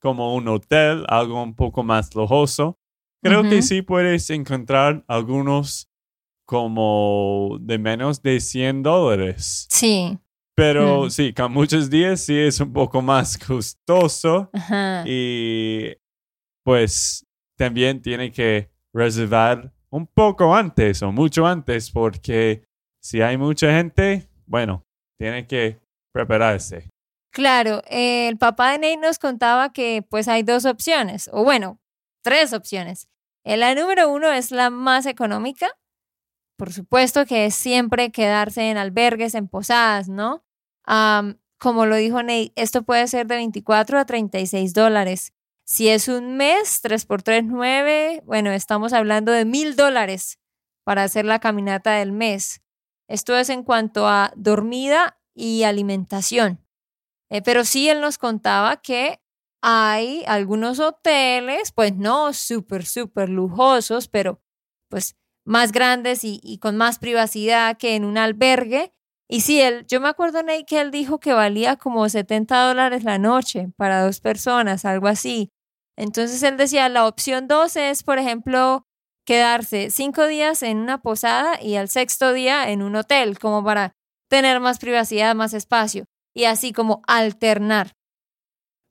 como 0.00 0.34
un 0.34 0.48
hotel, 0.48 1.04
algo 1.08 1.42
un 1.42 1.54
poco 1.54 1.82
más 1.82 2.14
lujoso, 2.14 2.78
creo 3.22 3.42
que 3.42 3.60
sí 3.60 3.82
puedes 3.82 4.30
encontrar 4.30 5.04
algunos 5.08 5.90
como 6.46 7.58
de 7.60 7.76
menos 7.76 8.22
de 8.22 8.40
100 8.40 8.82
dólares. 8.82 9.66
Sí. 9.68 10.18
Pero 10.54 11.10
sí, 11.10 11.34
con 11.34 11.52
muchos 11.52 11.90
días 11.90 12.20
sí 12.20 12.38
es 12.38 12.58
un 12.60 12.72
poco 12.72 13.02
más 13.02 13.36
costoso. 13.36 14.50
Y 15.04 15.94
pues 16.68 17.24
también 17.56 18.02
tiene 18.02 18.30
que 18.30 18.70
reservar 18.92 19.72
un 19.88 20.06
poco 20.06 20.54
antes 20.54 21.02
o 21.02 21.10
mucho 21.10 21.46
antes 21.46 21.90
porque 21.90 22.62
si 23.00 23.22
hay 23.22 23.38
mucha 23.38 23.72
gente, 23.72 24.28
bueno, 24.44 24.84
tiene 25.18 25.46
que 25.46 25.80
prepararse. 26.12 26.90
Claro, 27.32 27.80
el 27.88 28.36
papá 28.36 28.72
de 28.72 28.80
Nate 28.80 28.96
nos 28.98 29.18
contaba 29.18 29.72
que 29.72 30.04
pues 30.10 30.28
hay 30.28 30.42
dos 30.42 30.66
opciones, 30.66 31.30
o 31.32 31.42
bueno, 31.42 31.80
tres 32.22 32.52
opciones. 32.52 33.08
La 33.44 33.74
número 33.74 34.12
uno 34.12 34.30
es 34.30 34.50
la 34.50 34.68
más 34.68 35.06
económica. 35.06 35.70
Por 36.58 36.70
supuesto 36.70 37.24
que 37.24 37.46
es 37.46 37.54
siempre 37.54 38.12
quedarse 38.12 38.68
en 38.68 38.76
albergues, 38.76 39.34
en 39.34 39.48
posadas, 39.48 40.10
¿no? 40.10 40.44
como 41.58 41.86
lo 41.86 41.96
dijo 41.96 42.22
Nate, 42.22 42.52
esto 42.56 42.82
puede 42.82 43.06
ser 43.08 43.26
de 43.26 43.36
24 43.36 43.98
a 43.98 44.04
36 44.04 44.74
dólares. 44.74 45.32
Si 45.70 45.90
es 45.90 46.08
un 46.08 46.38
mes, 46.38 46.80
3 46.80 47.04
por 47.04 47.22
3, 47.22 47.44
9, 47.44 48.22
bueno, 48.24 48.50
estamos 48.52 48.94
hablando 48.94 49.32
de 49.32 49.44
mil 49.44 49.76
dólares 49.76 50.38
para 50.82 51.02
hacer 51.02 51.26
la 51.26 51.40
caminata 51.40 51.92
del 51.92 52.10
mes. 52.10 52.62
Esto 53.06 53.36
es 53.36 53.50
en 53.50 53.64
cuanto 53.64 54.08
a 54.08 54.32
dormida 54.34 55.20
y 55.34 55.64
alimentación. 55.64 56.64
Eh, 57.28 57.42
pero 57.42 57.66
sí 57.66 57.86
él 57.90 58.00
nos 58.00 58.16
contaba 58.16 58.78
que 58.80 59.20
hay 59.60 60.24
algunos 60.26 60.80
hoteles, 60.80 61.70
pues 61.72 61.94
no 61.94 62.32
súper, 62.32 62.86
súper 62.86 63.28
lujosos, 63.28 64.08
pero 64.08 64.40
pues 64.88 65.18
más 65.44 65.72
grandes 65.72 66.20
y, 66.22 66.58
con 66.62 66.78
más 66.78 66.98
privacidad 66.98 67.76
que 67.76 67.94
en 67.94 68.06
un 68.06 68.16
albergue, 68.16 68.94
y 69.30 69.42
sí, 69.42 69.60
él, 69.60 69.84
yo 69.86 70.00
me 70.00 70.08
acuerdo, 70.08 70.42
Nate, 70.42 70.64
que 70.64 70.80
él 70.80 70.90
dijo 70.90 71.20
que 71.20 71.34
valía 71.34 71.76
como 71.76 72.08
70 72.08 72.68
dólares 72.68 73.04
la 73.04 73.18
noche 73.18 73.70
para 73.76 74.02
dos 74.02 74.20
personas, 74.20 74.86
algo 74.86 75.08
así. 75.08 75.52
Entonces 75.98 76.44
él 76.44 76.56
decía, 76.56 76.88
la 76.88 77.08
opción 77.08 77.48
dos 77.48 77.74
es, 77.74 78.04
por 78.04 78.20
ejemplo, 78.20 78.86
quedarse 79.26 79.90
cinco 79.90 80.28
días 80.28 80.62
en 80.62 80.78
una 80.78 81.02
posada 81.02 81.60
y 81.60 81.74
al 81.74 81.88
sexto 81.88 82.32
día 82.32 82.70
en 82.70 82.82
un 82.82 82.94
hotel, 82.94 83.40
como 83.40 83.64
para 83.64 83.96
tener 84.30 84.60
más 84.60 84.78
privacidad, 84.78 85.34
más 85.34 85.54
espacio, 85.54 86.04
y 86.32 86.44
así 86.44 86.72
como 86.72 87.02
alternar. 87.08 87.94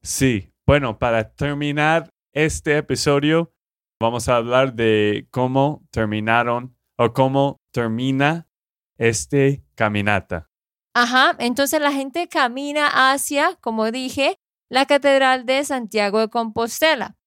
Sí, 0.04 0.52
bueno, 0.66 1.00
para 1.00 1.34
terminar 1.34 2.10
este 2.34 2.78
episodio, 2.78 3.54
vamos 4.02 4.28
a 4.28 4.36
hablar 4.36 4.74
de 4.74 5.30
cómo 5.32 5.88
terminaron 5.92 6.76
o 6.98 7.14
cómo 7.14 7.62
termina 7.72 8.50
este 8.98 9.64
caminata. 9.76 10.50
Ajá, 10.94 11.38
entonces 11.40 11.80
la 11.80 11.94
gente 11.94 12.28
camina 12.28 13.12
hacia, 13.12 13.56
como 13.62 13.92
dije, 13.92 14.38
la 14.70 14.86
Catedral 14.86 15.46
de 15.46 15.64
Santiago 15.64 16.20
de 16.20 16.30
Compostela 16.30 17.18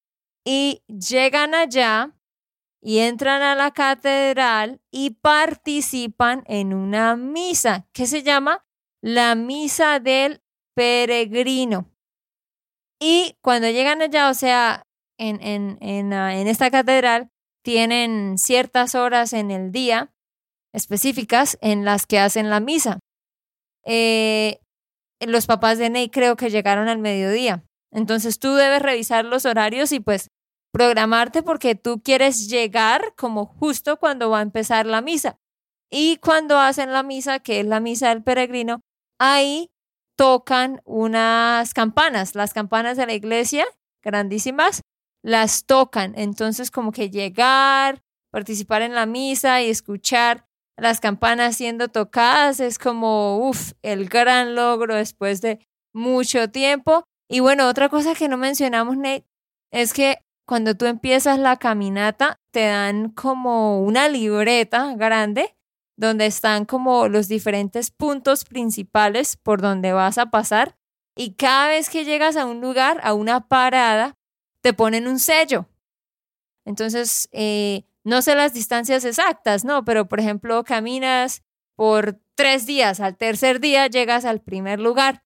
y 0.44 0.82
llegan 0.86 1.54
allá 1.54 2.16
y 2.82 2.98
entran 2.98 3.42
a 3.42 3.54
la 3.54 3.72
catedral 3.72 4.80
y 4.90 5.10
participan 5.10 6.44
en 6.46 6.72
una 6.72 7.16
misa 7.16 7.86
que 7.92 8.06
se 8.06 8.22
llama 8.22 8.64
la 9.02 9.34
Misa 9.34 10.00
del 10.00 10.42
Peregrino. 10.74 11.90
Y 12.98 13.36
cuando 13.42 13.68
llegan 13.68 14.02
allá, 14.02 14.30
o 14.30 14.34
sea, 14.34 14.86
en, 15.18 15.42
en, 15.42 15.78
en, 15.80 16.12
ah, 16.12 16.36
en 16.36 16.48
esta 16.48 16.70
catedral, 16.70 17.30
tienen 17.62 18.38
ciertas 18.38 18.94
horas 18.94 19.32
en 19.32 19.50
el 19.50 19.72
día 19.72 20.12
específicas 20.72 21.58
en 21.60 21.84
las 21.84 22.06
que 22.06 22.18
hacen 22.18 22.48
la 22.48 22.60
misa. 22.60 22.98
Eh, 23.84 24.60
los 25.20 25.46
papás 25.46 25.78
de 25.78 25.90
Ney 25.90 26.08
creo 26.08 26.36
que 26.36 26.50
llegaron 26.50 26.88
al 26.88 26.98
mediodía. 26.98 27.64
Entonces 27.92 28.38
tú 28.38 28.54
debes 28.54 28.82
revisar 28.82 29.24
los 29.24 29.44
horarios 29.44 29.92
y 29.92 30.00
pues 30.00 30.28
programarte 30.72 31.42
porque 31.42 31.74
tú 31.74 32.00
quieres 32.02 32.48
llegar 32.48 33.14
como 33.16 33.46
justo 33.46 33.98
cuando 33.98 34.30
va 34.30 34.38
a 34.38 34.42
empezar 34.42 34.86
la 34.86 35.00
misa. 35.00 35.36
Y 35.90 36.18
cuando 36.18 36.58
hacen 36.58 36.92
la 36.92 37.02
misa, 37.02 37.40
que 37.40 37.60
es 37.60 37.66
la 37.66 37.80
misa 37.80 38.10
del 38.10 38.22
peregrino, 38.22 38.80
ahí 39.18 39.70
tocan 40.16 40.80
unas 40.84 41.74
campanas, 41.74 42.34
las 42.34 42.52
campanas 42.52 42.96
de 42.96 43.06
la 43.06 43.14
iglesia, 43.14 43.66
grandísimas, 44.02 44.82
las 45.22 45.64
tocan. 45.64 46.14
Entonces 46.16 46.70
como 46.70 46.92
que 46.92 47.10
llegar, 47.10 48.02
participar 48.30 48.82
en 48.82 48.94
la 48.94 49.06
misa 49.06 49.62
y 49.62 49.70
escuchar 49.70 50.46
las 50.80 51.00
campanas 51.00 51.56
siendo 51.56 51.88
tocadas 51.88 52.58
es 52.60 52.78
como, 52.78 53.48
uff, 53.48 53.72
el 53.82 54.08
gran 54.08 54.54
logro 54.54 54.94
después 54.94 55.40
de 55.40 55.66
mucho 55.92 56.50
tiempo. 56.50 57.04
Y 57.28 57.40
bueno, 57.40 57.68
otra 57.68 57.88
cosa 57.88 58.14
que 58.14 58.28
no 58.28 58.36
mencionamos, 58.36 58.96
Nate, 58.96 59.26
es 59.70 59.92
que 59.92 60.18
cuando 60.46 60.74
tú 60.74 60.86
empiezas 60.86 61.38
la 61.38 61.56
caminata, 61.56 62.40
te 62.50 62.66
dan 62.66 63.10
como 63.10 63.80
una 63.80 64.08
libreta 64.08 64.94
grande 64.96 65.54
donde 65.96 66.26
están 66.26 66.64
como 66.64 67.08
los 67.08 67.28
diferentes 67.28 67.90
puntos 67.90 68.44
principales 68.44 69.36
por 69.36 69.60
donde 69.60 69.92
vas 69.92 70.18
a 70.18 70.30
pasar. 70.30 70.76
Y 71.14 71.34
cada 71.34 71.68
vez 71.68 71.90
que 71.90 72.04
llegas 72.04 72.36
a 72.36 72.46
un 72.46 72.60
lugar, 72.60 73.00
a 73.04 73.12
una 73.12 73.46
parada, 73.46 74.16
te 74.62 74.72
ponen 74.72 75.06
un 75.06 75.18
sello. 75.18 75.68
Entonces, 76.64 77.28
eh, 77.32 77.84
no 78.04 78.22
sé 78.22 78.34
las 78.34 78.52
distancias 78.54 79.04
exactas, 79.04 79.64
¿no? 79.64 79.84
Pero, 79.84 80.08
por 80.08 80.20
ejemplo, 80.20 80.64
caminas 80.64 81.42
por 81.76 82.20
tres 82.34 82.66
días, 82.66 83.00
al 83.00 83.16
tercer 83.16 83.60
día 83.60 83.86
llegas 83.86 84.24
al 84.24 84.40
primer 84.40 84.80
lugar 84.80 85.22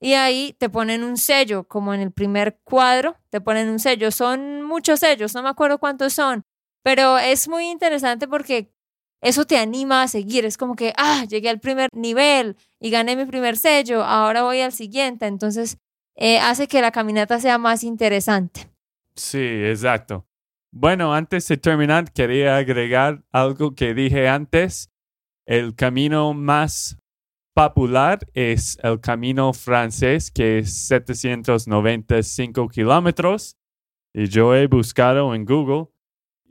y 0.00 0.14
ahí 0.14 0.56
te 0.58 0.70
ponen 0.70 1.04
un 1.04 1.18
sello, 1.18 1.64
como 1.68 1.92
en 1.92 2.00
el 2.00 2.10
primer 2.10 2.58
cuadro, 2.64 3.16
te 3.28 3.40
ponen 3.40 3.68
un 3.68 3.78
sello. 3.78 4.10
Son 4.10 4.62
muchos 4.62 5.00
sellos, 5.00 5.34
no 5.34 5.42
me 5.42 5.50
acuerdo 5.50 5.78
cuántos 5.78 6.14
son, 6.14 6.44
pero 6.82 7.18
es 7.18 7.48
muy 7.48 7.68
interesante 7.68 8.26
porque 8.26 8.72
eso 9.20 9.44
te 9.44 9.58
anima 9.58 10.02
a 10.02 10.08
seguir. 10.08 10.46
Es 10.46 10.56
como 10.56 10.74
que, 10.74 10.94
ah, 10.96 11.24
llegué 11.28 11.50
al 11.50 11.60
primer 11.60 11.90
nivel 11.92 12.56
y 12.80 12.90
gané 12.90 13.14
mi 13.14 13.26
primer 13.26 13.58
sello, 13.58 14.02
ahora 14.02 14.42
voy 14.42 14.60
al 14.62 14.72
siguiente. 14.72 15.26
Entonces, 15.26 15.76
eh, 16.16 16.38
hace 16.38 16.66
que 16.66 16.80
la 16.80 16.92
caminata 16.92 17.38
sea 17.38 17.58
más 17.58 17.84
interesante. 17.84 18.70
Sí, 19.14 19.38
exacto. 19.38 20.26
Bueno, 20.72 21.12
antes 21.12 21.48
de 21.48 21.56
terminar, 21.56 22.12
quería 22.12 22.56
agregar 22.56 23.24
algo 23.32 23.74
que 23.74 23.92
dije 23.92 24.28
antes. 24.28 24.88
El 25.44 25.74
camino 25.74 26.32
más 26.32 26.96
popular 27.54 28.20
es 28.34 28.78
el 28.82 29.00
camino 29.00 29.52
francés, 29.52 30.30
que 30.30 30.58
es 30.58 30.86
795 30.86 32.68
kilómetros. 32.68 33.56
Y 34.14 34.26
yo 34.26 34.54
he 34.54 34.68
buscado 34.68 35.34
en 35.34 35.44
Google 35.44 35.88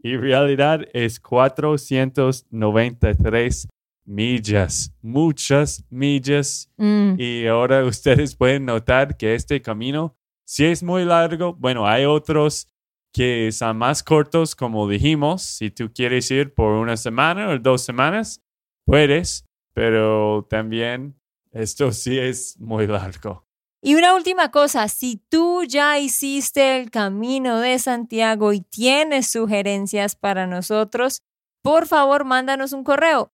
y 0.04 0.18
realidad 0.18 0.82
es 0.94 1.22
493 1.22 3.70
millas, 4.06 4.94
muchas 5.02 5.86
millas. 5.90 6.70
Mm, 6.78 7.14
Y 7.18 7.48
ahora 7.48 7.86
ustedes 7.86 8.36
pueden 8.36 8.66
notar 8.66 9.16
que 9.16 9.34
este 9.36 9.62
camino, 9.62 10.18
si 10.46 10.66
es 10.66 10.84
muy 10.84 11.06
largo, 11.06 11.54
bueno, 11.54 11.88
hay 11.88 12.04
otros 12.06 12.68
que 13.14 13.52
son 13.52 13.78
más 13.78 14.04
cortos, 14.04 14.56
como 14.56 14.88
dijimos. 14.88 15.42
Si 15.42 15.72
tú 15.72 15.92
quieres 15.94 16.30
ir 16.32 16.54
por 16.54 16.74
una 16.74 16.98
semana 16.98 17.50
o 17.50 17.60
dos 17.60 17.84
semanas, 17.84 18.42
puedes, 18.86 19.46
pero 19.74 20.46
también 20.50 21.20
esto 21.52 21.92
sí 21.92 22.18
es 22.18 22.60
muy 22.60 22.88
largo. 22.88 23.46
Y 23.82 23.96
una 23.96 24.14
última 24.14 24.52
cosa, 24.52 24.90
si 24.90 25.24
tú 25.30 25.64
ya 25.64 26.00
hiciste 26.00 26.78
el 26.78 26.92
camino 26.92 27.60
de 27.60 27.80
Santiago 27.80 28.52
y 28.52 28.60
tienes 28.60 29.32
sugerencias 29.32 30.18
para 30.18 30.48
nosotros, 30.48 31.22
por 31.64 31.88
favor, 31.88 32.26
mándanos 32.26 32.74
un 32.74 32.84
correo. 32.84 33.32